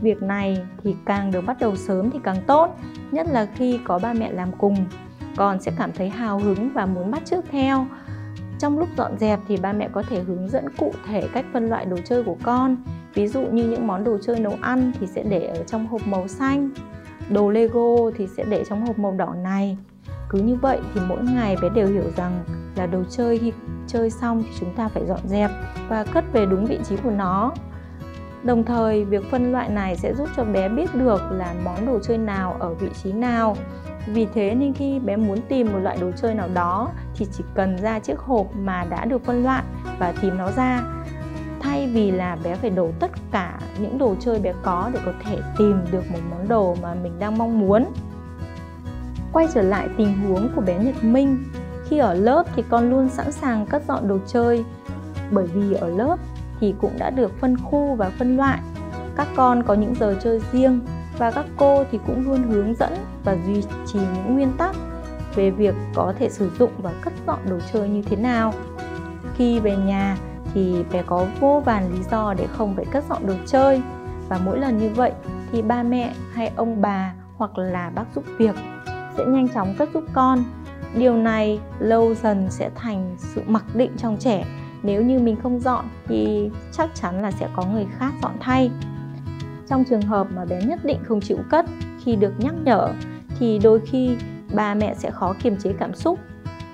Việc 0.00 0.22
này 0.22 0.58
thì 0.84 0.96
càng 1.06 1.30
được 1.30 1.40
bắt 1.46 1.56
đầu 1.60 1.76
sớm 1.76 2.10
thì 2.10 2.18
càng 2.22 2.36
tốt, 2.46 2.76
nhất 3.12 3.26
là 3.30 3.46
khi 3.54 3.80
có 3.84 3.98
ba 3.98 4.12
mẹ 4.12 4.32
làm 4.32 4.52
cùng. 4.58 4.76
Con 5.36 5.60
sẽ 5.60 5.72
cảm 5.78 5.92
thấy 5.92 6.08
hào 6.08 6.38
hứng 6.38 6.70
và 6.74 6.86
muốn 6.86 7.10
bắt 7.10 7.22
chước 7.24 7.44
theo. 7.50 7.86
Trong 8.58 8.78
lúc 8.78 8.88
dọn 8.96 9.18
dẹp 9.18 9.40
thì 9.48 9.56
ba 9.56 9.72
mẹ 9.72 9.88
có 9.92 10.02
thể 10.02 10.20
hướng 10.20 10.48
dẫn 10.48 10.64
cụ 10.76 10.92
thể 11.06 11.28
cách 11.32 11.44
phân 11.52 11.68
loại 11.68 11.84
đồ 11.84 11.96
chơi 12.04 12.22
của 12.22 12.36
con. 12.42 12.76
Ví 13.14 13.26
dụ 13.26 13.40
như 13.40 13.64
những 13.64 13.86
món 13.86 14.04
đồ 14.04 14.18
chơi 14.22 14.40
nấu 14.40 14.56
ăn 14.60 14.92
thì 15.00 15.06
sẽ 15.06 15.22
để 15.22 15.46
ở 15.46 15.62
trong 15.66 15.86
hộp 15.86 16.06
màu 16.06 16.28
xanh 16.28 16.70
đồ 17.30 17.50
lego 17.50 18.10
thì 18.16 18.26
sẽ 18.26 18.44
để 18.44 18.64
trong 18.68 18.86
hộp 18.86 18.98
màu 18.98 19.12
đỏ 19.12 19.34
này. 19.42 19.76
Cứ 20.28 20.38
như 20.38 20.56
vậy 20.56 20.80
thì 20.94 21.00
mỗi 21.08 21.22
ngày 21.22 21.56
bé 21.62 21.68
đều 21.68 21.86
hiểu 21.86 22.10
rằng 22.16 22.44
là 22.76 22.86
đồ 22.86 23.02
chơi 23.10 23.38
khi 23.38 23.52
chơi 23.86 24.10
xong 24.10 24.42
thì 24.42 24.50
chúng 24.60 24.74
ta 24.74 24.88
phải 24.88 25.06
dọn 25.06 25.20
dẹp 25.24 25.50
và 25.88 26.04
cất 26.04 26.24
về 26.32 26.46
đúng 26.46 26.64
vị 26.64 26.78
trí 26.84 26.96
của 26.96 27.10
nó. 27.10 27.52
Đồng 28.42 28.64
thời, 28.64 29.04
việc 29.04 29.30
phân 29.30 29.52
loại 29.52 29.68
này 29.68 29.96
sẽ 29.96 30.14
giúp 30.14 30.28
cho 30.36 30.44
bé 30.44 30.68
biết 30.68 30.94
được 30.94 31.22
là 31.32 31.54
món 31.64 31.86
đồ 31.86 31.98
chơi 32.02 32.18
nào 32.18 32.56
ở 32.60 32.74
vị 32.74 32.88
trí 33.02 33.12
nào. 33.12 33.56
Vì 34.06 34.26
thế 34.34 34.54
nên 34.54 34.72
khi 34.72 34.98
bé 34.98 35.16
muốn 35.16 35.38
tìm 35.48 35.72
một 35.72 35.78
loại 35.78 35.98
đồ 36.00 36.10
chơi 36.16 36.34
nào 36.34 36.48
đó 36.54 36.90
thì 37.16 37.26
chỉ 37.32 37.44
cần 37.54 37.76
ra 37.78 37.98
chiếc 37.98 38.18
hộp 38.18 38.46
mà 38.56 38.84
đã 38.90 39.04
được 39.04 39.24
phân 39.24 39.42
loại 39.42 39.62
và 39.98 40.12
tìm 40.22 40.38
nó 40.38 40.50
ra 40.50 40.82
thay 41.60 41.86
vì 41.86 42.10
là 42.10 42.36
bé 42.44 42.54
phải 42.54 42.70
đổ 42.70 42.90
tất 43.00 43.10
cả 43.32 43.58
những 43.78 43.98
đồ 43.98 44.14
chơi 44.20 44.40
bé 44.40 44.52
có 44.62 44.90
để 44.94 45.00
có 45.06 45.12
thể 45.24 45.38
tìm 45.58 45.80
được 45.90 46.10
một 46.10 46.18
món 46.30 46.48
đồ 46.48 46.76
mà 46.82 46.94
mình 46.94 47.12
đang 47.18 47.38
mong 47.38 47.60
muốn. 47.60 47.84
Quay 49.32 49.48
trở 49.54 49.62
lại 49.62 49.88
tình 49.96 50.20
huống 50.20 50.48
của 50.54 50.60
bé 50.60 50.78
nhật 50.78 51.04
minh, 51.04 51.44
khi 51.88 51.98
ở 51.98 52.14
lớp 52.14 52.44
thì 52.56 52.64
con 52.70 52.90
luôn 52.90 53.08
sẵn 53.08 53.32
sàng 53.32 53.66
cất 53.66 53.82
dọn 53.88 54.08
đồ 54.08 54.18
chơi, 54.26 54.64
bởi 55.30 55.46
vì 55.46 55.74
ở 55.74 55.88
lớp 55.88 56.16
thì 56.60 56.74
cũng 56.80 56.92
đã 56.98 57.10
được 57.10 57.40
phân 57.40 57.56
khu 57.56 57.94
và 57.94 58.10
phân 58.18 58.36
loại. 58.36 58.60
Các 59.16 59.28
con 59.36 59.62
có 59.62 59.74
những 59.74 59.94
giờ 59.94 60.16
chơi 60.22 60.40
riêng 60.52 60.80
và 61.18 61.30
các 61.30 61.44
cô 61.56 61.84
thì 61.90 61.98
cũng 62.06 62.24
luôn 62.24 62.42
hướng 62.42 62.74
dẫn 62.74 62.92
và 63.24 63.36
duy 63.46 63.62
trì 63.86 63.98
những 63.98 64.34
nguyên 64.34 64.52
tắc 64.58 64.76
về 65.34 65.50
việc 65.50 65.74
có 65.94 66.14
thể 66.18 66.28
sử 66.30 66.50
dụng 66.58 66.70
và 66.78 66.92
cất 67.02 67.12
dọn 67.26 67.38
đồ 67.50 67.58
chơi 67.72 67.88
như 67.88 68.02
thế 68.02 68.16
nào. 68.16 68.54
Khi 69.36 69.60
về 69.60 69.76
nhà 69.76 70.16
thì 70.54 70.84
bé 70.92 71.02
có 71.06 71.26
vô 71.40 71.62
vàn 71.64 71.92
lý 71.92 72.02
do 72.10 72.34
để 72.34 72.46
không 72.46 72.76
phải 72.76 72.84
cất 72.84 73.04
dọn 73.08 73.26
đồ 73.26 73.34
chơi. 73.46 73.82
Và 74.28 74.40
mỗi 74.44 74.58
lần 74.58 74.78
như 74.78 74.88
vậy 74.88 75.12
thì 75.52 75.62
ba 75.62 75.82
mẹ 75.82 76.14
hay 76.32 76.52
ông 76.56 76.80
bà 76.80 77.14
hoặc 77.36 77.58
là 77.58 77.90
bác 77.94 78.04
giúp 78.14 78.24
việc 78.38 78.54
sẽ 79.16 79.24
nhanh 79.24 79.48
chóng 79.48 79.74
cất 79.78 79.88
giúp 79.94 80.04
con. 80.12 80.44
Điều 80.94 81.16
này 81.16 81.60
lâu 81.78 82.14
dần 82.14 82.46
sẽ 82.50 82.70
thành 82.74 83.16
sự 83.18 83.42
mặc 83.46 83.64
định 83.74 83.90
trong 83.96 84.16
trẻ. 84.16 84.44
Nếu 84.82 85.02
như 85.02 85.18
mình 85.18 85.36
không 85.42 85.60
dọn 85.60 85.84
thì 86.06 86.50
chắc 86.72 86.90
chắn 86.94 87.22
là 87.22 87.30
sẽ 87.30 87.48
có 87.56 87.64
người 87.64 87.86
khác 87.98 88.12
dọn 88.22 88.32
thay. 88.40 88.70
Trong 89.68 89.84
trường 89.84 90.02
hợp 90.02 90.26
mà 90.36 90.44
bé 90.44 90.62
nhất 90.62 90.84
định 90.84 90.98
không 91.04 91.20
chịu 91.20 91.38
cất 91.50 91.66
khi 92.04 92.16
được 92.16 92.32
nhắc 92.38 92.54
nhở 92.64 92.88
thì 93.38 93.58
đôi 93.58 93.80
khi 93.80 94.16
ba 94.54 94.74
mẹ 94.74 94.94
sẽ 94.94 95.10
khó 95.10 95.34
kiềm 95.42 95.56
chế 95.56 95.72
cảm 95.78 95.94
xúc, 95.94 96.18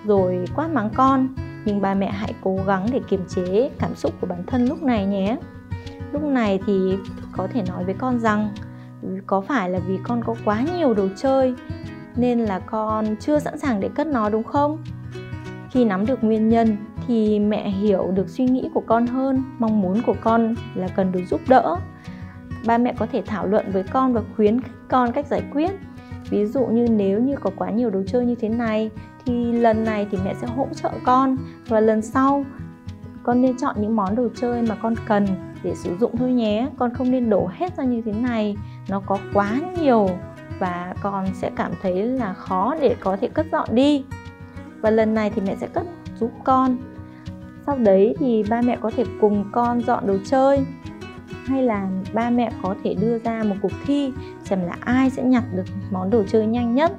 rồi 0.04 0.44
quát 0.54 0.70
mắng 0.70 0.90
con 0.94 1.28
nhưng 1.66 1.80
ba 1.80 1.94
mẹ 1.94 2.10
hãy 2.10 2.34
cố 2.42 2.58
gắng 2.66 2.86
để 2.92 3.00
kiềm 3.08 3.24
chế 3.28 3.70
cảm 3.78 3.94
xúc 3.94 4.12
của 4.20 4.26
bản 4.26 4.42
thân 4.46 4.66
lúc 4.66 4.82
này 4.82 5.06
nhé. 5.06 5.36
Lúc 6.12 6.22
này 6.22 6.60
thì 6.66 6.96
có 7.32 7.48
thể 7.52 7.62
nói 7.68 7.84
với 7.84 7.94
con 7.98 8.20
rằng, 8.20 8.48
có 9.26 9.40
phải 9.40 9.70
là 9.70 9.78
vì 9.78 9.98
con 10.02 10.24
có 10.24 10.34
quá 10.44 10.64
nhiều 10.76 10.94
đồ 10.94 11.08
chơi 11.16 11.54
nên 12.16 12.40
là 12.40 12.58
con 12.58 13.16
chưa 13.20 13.38
sẵn 13.38 13.58
sàng 13.58 13.80
để 13.80 13.88
cất 13.94 14.06
nó, 14.06 14.28
đúng 14.28 14.44
không? 14.44 14.78
Khi 15.70 15.84
nắm 15.84 16.06
được 16.06 16.24
nguyên 16.24 16.48
nhân 16.48 16.76
thì 17.06 17.38
mẹ 17.38 17.70
hiểu 17.70 18.10
được 18.14 18.28
suy 18.28 18.44
nghĩ 18.44 18.70
của 18.74 18.82
con 18.86 19.06
hơn, 19.06 19.42
mong 19.58 19.80
muốn 19.80 20.02
của 20.02 20.14
con 20.20 20.54
là 20.74 20.88
cần 20.88 21.12
được 21.12 21.22
giúp 21.30 21.40
đỡ. 21.48 21.76
Ba 22.66 22.78
mẹ 22.78 22.94
có 22.98 23.06
thể 23.12 23.22
thảo 23.26 23.46
luận 23.46 23.70
với 23.72 23.82
con 23.82 24.12
và 24.12 24.22
khuyến 24.36 24.60
khích 24.60 24.72
con 24.88 25.12
cách 25.12 25.26
giải 25.26 25.42
quyết. 25.52 25.70
Ví 26.30 26.46
dụ 26.46 26.66
như 26.66 26.86
nếu 26.90 27.20
như 27.20 27.36
có 27.40 27.50
quá 27.56 27.70
nhiều 27.70 27.90
đồ 27.90 28.02
chơi 28.06 28.24
như 28.24 28.34
thế 28.34 28.48
này 28.48 28.90
thì 29.26 29.52
lần 29.52 29.84
này 29.84 30.06
thì 30.10 30.18
mẹ 30.24 30.34
sẽ 30.40 30.46
hỗ 30.46 30.68
trợ 30.74 30.90
con. 31.04 31.36
Và 31.68 31.80
lần 31.80 32.02
sau, 32.02 32.44
con 33.22 33.42
nên 33.42 33.56
chọn 33.56 33.76
những 33.78 33.96
món 33.96 34.16
đồ 34.16 34.28
chơi 34.34 34.62
mà 34.62 34.74
con 34.82 34.94
cần 35.06 35.26
để 35.62 35.74
sử 35.74 35.96
dụng 36.00 36.16
thôi 36.16 36.32
nhé. 36.32 36.68
Con 36.78 36.94
không 36.94 37.10
nên 37.10 37.30
đổ 37.30 37.50
hết 37.52 37.76
ra 37.76 37.84
như 37.84 38.02
thế 38.02 38.12
này. 38.12 38.56
Nó 38.88 39.00
có 39.06 39.18
quá 39.34 39.60
nhiều 39.80 40.08
và 40.58 40.94
con 41.02 41.26
sẽ 41.34 41.50
cảm 41.56 41.72
thấy 41.82 42.02
là 42.02 42.34
khó 42.34 42.74
để 42.80 42.96
có 43.00 43.16
thể 43.16 43.28
cất 43.28 43.46
dọn 43.52 43.68
đi. 43.72 44.04
Và 44.80 44.90
lần 44.90 45.14
này 45.14 45.30
thì 45.30 45.42
mẹ 45.46 45.56
sẽ 45.56 45.66
cất 45.66 45.86
giúp 46.20 46.30
con. 46.44 46.76
Sau 47.66 47.78
đấy 47.78 48.14
thì 48.18 48.44
ba 48.50 48.60
mẹ 48.60 48.78
có 48.80 48.90
thể 48.96 49.04
cùng 49.20 49.44
con 49.52 49.80
dọn 49.80 50.06
đồ 50.06 50.16
chơi. 50.24 50.66
Hay 51.44 51.62
là 51.62 51.88
ba 52.12 52.30
mẹ 52.30 52.52
có 52.62 52.74
thể 52.84 52.94
đưa 52.94 53.18
ra 53.18 53.42
một 53.42 53.56
cuộc 53.62 53.72
thi 53.86 54.12
xem 54.44 54.60
là 54.66 54.76
ai 54.80 55.10
sẽ 55.10 55.22
nhặt 55.22 55.44
được 55.54 55.64
món 55.90 56.10
đồ 56.10 56.22
chơi 56.28 56.46
nhanh 56.46 56.74
nhất 56.74 56.92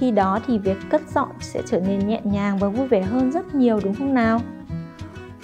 khi 0.00 0.10
đó 0.10 0.38
thì 0.46 0.58
việc 0.58 0.76
cất 0.90 1.02
dọn 1.14 1.28
sẽ 1.40 1.62
trở 1.66 1.80
nên 1.80 2.08
nhẹ 2.08 2.20
nhàng 2.24 2.58
và 2.58 2.68
vui 2.68 2.88
vẻ 2.88 3.02
hơn 3.02 3.32
rất 3.32 3.54
nhiều, 3.54 3.80
đúng 3.84 3.94
không 3.94 4.14
nào? 4.14 4.40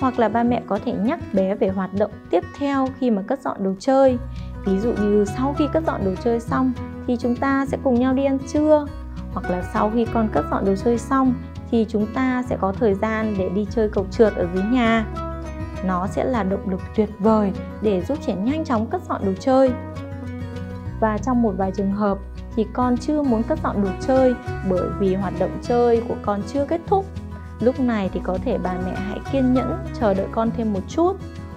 Hoặc 0.00 0.18
là 0.18 0.28
ba 0.28 0.42
mẹ 0.42 0.62
có 0.66 0.78
thể 0.84 0.92
nhắc 0.92 1.20
bé 1.32 1.54
về 1.54 1.68
hoạt 1.68 1.90
động 1.98 2.10
tiếp 2.30 2.44
theo 2.58 2.88
khi 2.98 3.10
mà 3.10 3.22
cất 3.22 3.42
dọn 3.42 3.64
đồ 3.64 3.74
chơi. 3.78 4.18
Ví 4.66 4.78
dụ 4.78 4.92
như 4.92 5.24
sau 5.36 5.54
khi 5.58 5.64
cất 5.72 5.84
dọn 5.86 6.00
đồ 6.04 6.14
chơi 6.24 6.40
xong 6.40 6.72
thì 7.06 7.16
chúng 7.20 7.36
ta 7.36 7.66
sẽ 7.66 7.78
cùng 7.84 7.94
nhau 7.94 8.14
đi 8.14 8.24
ăn 8.24 8.38
trưa. 8.52 8.86
Hoặc 9.32 9.50
là 9.50 9.62
sau 9.72 9.90
khi 9.94 10.06
con 10.14 10.28
cất 10.32 10.44
dọn 10.50 10.64
đồ 10.64 10.74
chơi 10.84 10.98
xong 10.98 11.34
thì 11.70 11.86
chúng 11.88 12.06
ta 12.14 12.42
sẽ 12.48 12.56
có 12.60 12.72
thời 12.72 12.94
gian 12.94 13.34
để 13.38 13.48
đi 13.48 13.66
chơi 13.70 13.88
cầu 13.88 14.06
trượt 14.10 14.34
ở 14.36 14.46
dưới 14.54 14.64
nhà. 14.64 15.06
Nó 15.84 16.06
sẽ 16.06 16.24
là 16.24 16.42
động 16.42 16.70
lực 16.70 16.80
tuyệt 16.96 17.10
vời 17.18 17.52
để 17.82 18.02
giúp 18.02 18.18
trẻ 18.26 18.34
nhanh 18.34 18.64
chóng 18.64 18.86
cất 18.86 19.02
dọn 19.08 19.24
đồ 19.24 19.32
chơi. 19.40 19.70
Và 21.00 21.18
trong 21.18 21.42
một 21.42 21.54
vài 21.56 21.72
trường 21.76 21.92
hợp 21.92 22.18
thì 22.56 22.66
con 22.72 22.96
chưa 22.96 23.22
muốn 23.22 23.42
cất 23.42 23.58
dọn 23.64 23.82
đồ 23.82 23.88
chơi 24.00 24.34
bởi 24.70 24.88
vì 24.98 25.14
hoạt 25.14 25.34
động 25.38 25.58
chơi 25.62 26.02
của 26.08 26.16
con 26.22 26.42
chưa 26.52 26.64
kết 26.68 26.80
thúc. 26.86 27.06
Lúc 27.60 27.80
này 27.80 28.10
thì 28.12 28.20
có 28.24 28.38
thể 28.44 28.58
bà 28.58 28.74
mẹ 28.84 28.94
hãy 28.94 29.18
kiên 29.32 29.54
nhẫn, 29.54 29.84
chờ 30.00 30.14
đợi 30.14 30.26
con 30.32 30.50
thêm 30.56 30.72
một 30.72 30.80
chút, 30.88 31.12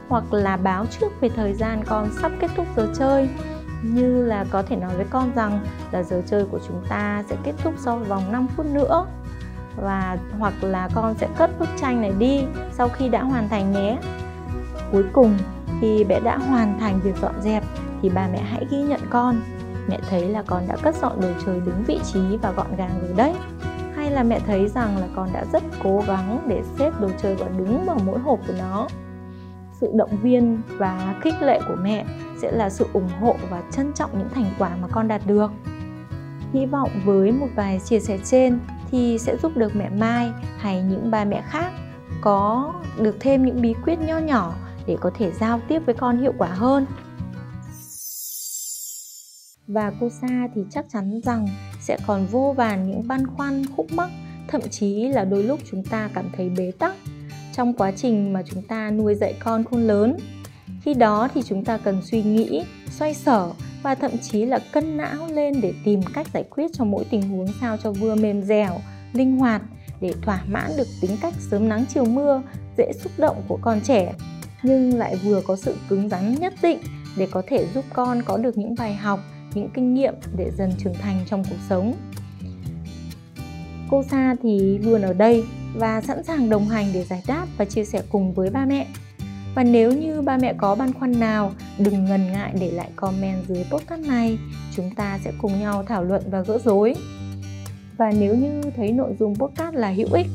hoặc 0.09 0.33
là 0.33 0.57
báo 0.57 0.85
trước 0.85 1.21
về 1.21 1.29
thời 1.29 1.53
gian 1.53 1.83
con 1.85 2.09
sắp 2.21 2.31
kết 2.39 2.51
thúc 2.55 2.65
giờ 2.75 2.87
chơi. 2.95 3.29
Như 3.83 4.25
là 4.25 4.45
có 4.51 4.61
thể 4.61 4.75
nói 4.75 4.95
với 4.95 5.05
con 5.09 5.31
rằng 5.35 5.59
là 5.91 6.03
giờ 6.03 6.21
chơi 6.25 6.45
của 6.45 6.59
chúng 6.67 6.81
ta 6.89 7.23
sẽ 7.29 7.35
kết 7.43 7.53
thúc 7.63 7.73
sau 7.77 7.97
vòng 7.97 8.31
5 8.31 8.47
phút 8.47 8.65
nữa. 8.65 9.05
Và, 9.75 10.17
hoặc 10.39 10.53
là 10.61 10.89
con 10.95 11.15
sẽ 11.17 11.27
cất 11.37 11.59
bức 11.59 11.69
tranh 11.81 12.01
này 12.01 12.13
đi 12.19 12.43
sau 12.71 12.89
khi 12.89 13.09
đã 13.09 13.23
hoàn 13.23 13.49
thành 13.49 13.71
nhé. 13.71 13.97
Cuối 14.91 15.03
cùng, 15.13 15.37
khi 15.81 16.03
bé 16.03 16.19
đã 16.19 16.37
hoàn 16.37 16.79
thành 16.79 16.99
việc 16.99 17.15
dọn 17.21 17.41
dẹp 17.41 17.63
thì 18.01 18.09
bà 18.09 18.27
mẹ 18.33 18.41
hãy 18.41 18.65
ghi 18.71 18.77
nhận 18.77 19.01
con 19.09 19.41
mẹ 19.89 19.99
thấy 20.09 20.29
là 20.29 20.43
con 20.47 20.67
đã 20.67 20.75
cất 20.83 20.95
dọn 20.95 21.21
đồ 21.21 21.27
chơi 21.45 21.61
đúng 21.65 21.83
vị 21.87 21.99
trí 22.13 22.19
và 22.41 22.51
gọn 22.51 22.75
gàng 22.77 22.99
rồi 23.01 23.13
đấy. 23.17 23.33
Hay 23.95 24.11
là 24.11 24.23
mẹ 24.23 24.39
thấy 24.39 24.67
rằng 24.67 24.97
là 24.97 25.07
con 25.15 25.29
đã 25.33 25.45
rất 25.53 25.63
cố 25.83 26.03
gắng 26.07 26.45
để 26.47 26.61
xếp 26.77 26.91
đồ 26.99 27.09
chơi 27.17 27.35
vào 27.35 27.49
đúng 27.57 27.85
vào 27.85 27.97
mỗi 28.05 28.19
hộp 28.19 28.39
của 28.47 28.53
nó. 28.59 28.87
Sự 29.73 29.91
động 29.95 30.17
viên 30.21 30.61
và 30.77 31.15
khích 31.21 31.41
lệ 31.41 31.59
của 31.67 31.75
mẹ 31.81 32.05
sẽ 32.41 32.51
là 32.51 32.69
sự 32.69 32.85
ủng 32.93 33.09
hộ 33.21 33.35
và 33.49 33.61
trân 33.71 33.93
trọng 33.93 34.09
những 34.19 34.29
thành 34.29 34.51
quả 34.59 34.69
mà 34.81 34.87
con 34.91 35.07
đạt 35.07 35.21
được. 35.25 35.51
Hy 36.53 36.65
vọng 36.65 36.89
với 37.05 37.31
một 37.31 37.47
vài 37.55 37.79
chia 37.79 37.99
sẻ 37.99 38.17
trên 38.23 38.59
thì 38.91 39.17
sẽ 39.17 39.37
giúp 39.37 39.57
được 39.57 39.75
mẹ 39.75 39.89
mai 39.89 40.31
hay 40.57 40.81
những 40.81 41.11
ba 41.11 41.25
mẹ 41.25 41.43
khác 41.49 41.71
có 42.21 42.73
được 42.99 43.17
thêm 43.19 43.45
những 43.45 43.61
bí 43.61 43.73
quyết 43.85 43.99
nho 43.99 44.17
nhỏ 44.17 44.53
để 44.85 44.97
có 45.01 45.11
thể 45.13 45.31
giao 45.31 45.59
tiếp 45.67 45.81
với 45.85 45.95
con 45.95 46.17
hiệu 46.17 46.33
quả 46.37 46.47
hơn 46.47 46.85
và 49.69 49.91
cô 49.99 50.09
Sa 50.09 50.47
thì 50.55 50.61
chắc 50.69 50.85
chắn 50.89 51.21
rằng 51.23 51.47
sẽ 51.79 51.97
còn 52.07 52.25
vô 52.25 52.53
vàn 52.57 52.91
những 52.91 53.07
băn 53.07 53.27
khoăn, 53.27 53.65
khúc 53.75 53.91
mắc, 53.91 54.09
thậm 54.47 54.61
chí 54.69 55.07
là 55.07 55.25
đôi 55.25 55.43
lúc 55.43 55.59
chúng 55.71 55.83
ta 55.83 56.09
cảm 56.13 56.25
thấy 56.37 56.49
bế 56.49 56.71
tắc 56.79 56.95
trong 57.53 57.73
quá 57.73 57.91
trình 57.91 58.33
mà 58.33 58.43
chúng 58.45 58.63
ta 58.63 58.91
nuôi 58.91 59.15
dạy 59.15 59.33
con 59.39 59.63
khôn 59.63 59.81
lớn. 59.81 60.17
Khi 60.81 60.93
đó 60.93 61.27
thì 61.33 61.41
chúng 61.45 61.65
ta 61.65 61.77
cần 61.77 62.01
suy 62.03 62.23
nghĩ, 62.23 62.63
xoay 62.89 63.13
sở 63.13 63.51
và 63.83 63.95
thậm 63.95 64.11
chí 64.17 64.45
là 64.45 64.59
cân 64.71 64.97
não 64.97 65.27
lên 65.27 65.61
để 65.61 65.73
tìm 65.85 66.01
cách 66.13 66.27
giải 66.33 66.43
quyết 66.49 66.71
cho 66.73 66.85
mỗi 66.85 67.05
tình 67.09 67.21
huống 67.21 67.47
sao 67.61 67.77
cho 67.83 67.91
vừa 67.91 68.15
mềm 68.15 68.41
dẻo, 68.41 68.79
linh 69.13 69.37
hoạt, 69.37 69.61
để 70.01 70.13
thỏa 70.21 70.43
mãn 70.47 70.71
được 70.77 70.87
tính 71.01 71.17
cách 71.21 71.33
sớm 71.51 71.69
nắng 71.69 71.85
chiều 71.93 72.05
mưa, 72.05 72.41
dễ 72.77 72.91
xúc 73.03 73.11
động 73.17 73.43
của 73.47 73.59
con 73.61 73.81
trẻ. 73.81 74.13
Nhưng 74.63 74.97
lại 74.97 75.15
vừa 75.15 75.41
có 75.47 75.55
sự 75.55 75.75
cứng 75.89 76.09
rắn 76.09 76.35
nhất 76.35 76.53
định 76.61 76.79
để 77.17 77.27
có 77.31 77.41
thể 77.47 77.67
giúp 77.73 77.85
con 77.93 78.21
có 78.25 78.37
được 78.37 78.57
những 78.57 78.75
bài 78.77 78.95
học 78.95 79.19
những 79.53 79.69
kinh 79.73 79.93
nghiệm 79.93 80.13
để 80.37 80.51
dần 80.57 80.71
trưởng 80.77 80.93
thành 80.93 81.19
trong 81.29 81.43
cuộc 81.49 81.59
sống. 81.69 81.93
Cô 83.89 84.03
sa 84.03 84.35
thì 84.43 84.77
luôn 84.77 85.01
ở 85.01 85.13
đây 85.13 85.43
và 85.75 86.01
sẵn 86.01 86.23
sàng 86.23 86.49
đồng 86.49 86.67
hành 86.67 86.85
để 86.93 87.03
giải 87.03 87.23
đáp 87.27 87.45
và 87.57 87.65
chia 87.65 87.85
sẻ 87.85 88.01
cùng 88.11 88.33
với 88.33 88.49
ba 88.49 88.65
mẹ. 88.65 88.87
Và 89.55 89.63
nếu 89.63 89.91
như 89.91 90.21
ba 90.21 90.37
mẹ 90.37 90.53
có 90.57 90.75
băn 90.75 90.93
khoăn 90.93 91.19
nào, 91.19 91.51
đừng 91.77 92.05
ngần 92.05 92.31
ngại 92.31 92.53
để 92.59 92.71
lại 92.71 92.89
comment 92.95 93.47
dưới 93.47 93.65
podcast 93.71 94.01
này. 94.01 94.37
Chúng 94.75 94.91
ta 94.95 95.19
sẽ 95.23 95.31
cùng 95.41 95.59
nhau 95.59 95.83
thảo 95.83 96.03
luận 96.03 96.23
và 96.31 96.41
gỡ 96.41 96.59
rối. 96.65 96.95
Và 97.97 98.11
nếu 98.19 98.35
như 98.35 98.61
thấy 98.75 98.91
nội 98.91 99.15
dung 99.19 99.35
podcast 99.35 99.75
là 99.75 99.89
hữu 99.89 100.07
ích, 100.13 100.27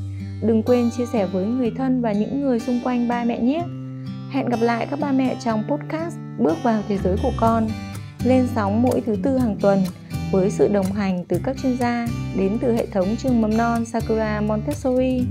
đừng 0.42 0.62
quên 0.62 0.90
chia 0.96 1.07
sẻ 1.12 1.27
với 1.27 1.46
người 1.46 1.70
thân 1.77 2.00
và 2.00 2.12
những 2.12 2.40
người 2.40 2.61
xung 2.61 2.81
quanh 2.85 3.09
ba 3.09 3.24
mẹ 3.24 3.40
nhé. 3.40 3.64
Hẹn 4.31 4.48
gặp 4.48 4.59
lại 4.61 4.87
các 4.90 5.00
ba 5.00 5.12
mẹ 5.12 5.37
trong 5.44 5.64
podcast 5.68 6.16
bước 6.38 6.57
vào 6.62 6.83
thế 6.88 6.98
giới 7.05 7.16
của 7.22 7.33
con 7.40 7.68
lên 8.25 8.49
sóng 8.55 8.83
mỗi 8.83 9.01
thứ 9.07 9.17
tư 9.23 9.39
hàng 9.39 9.57
tuần 9.61 9.85
với 10.33 10.51
sự 10.51 10.69
đồng 10.69 10.93
hành 10.93 11.25
từ 11.29 11.41
các 11.45 11.57
chuyên 11.63 11.77
gia 11.79 12.07
đến 12.37 12.59
từ 12.61 12.75
hệ 12.75 12.87
thống 12.87 13.17
trường 13.17 13.43
mầm 13.43 13.57
non 13.57 13.85
Sakura 13.85 14.41
Montessori. 14.41 15.25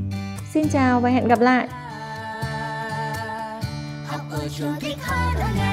Xin 0.53 0.69
chào 0.69 0.99
và 0.99 1.09
hẹn 1.09 1.27
gặp 1.27 1.39
lại! 1.39 1.67
Học 4.07 4.21
ở 4.31 4.47
trường 4.57 4.75
thích 4.79 4.97
hơn 5.01 5.35
ở 5.35 5.47
nhà 5.57 5.72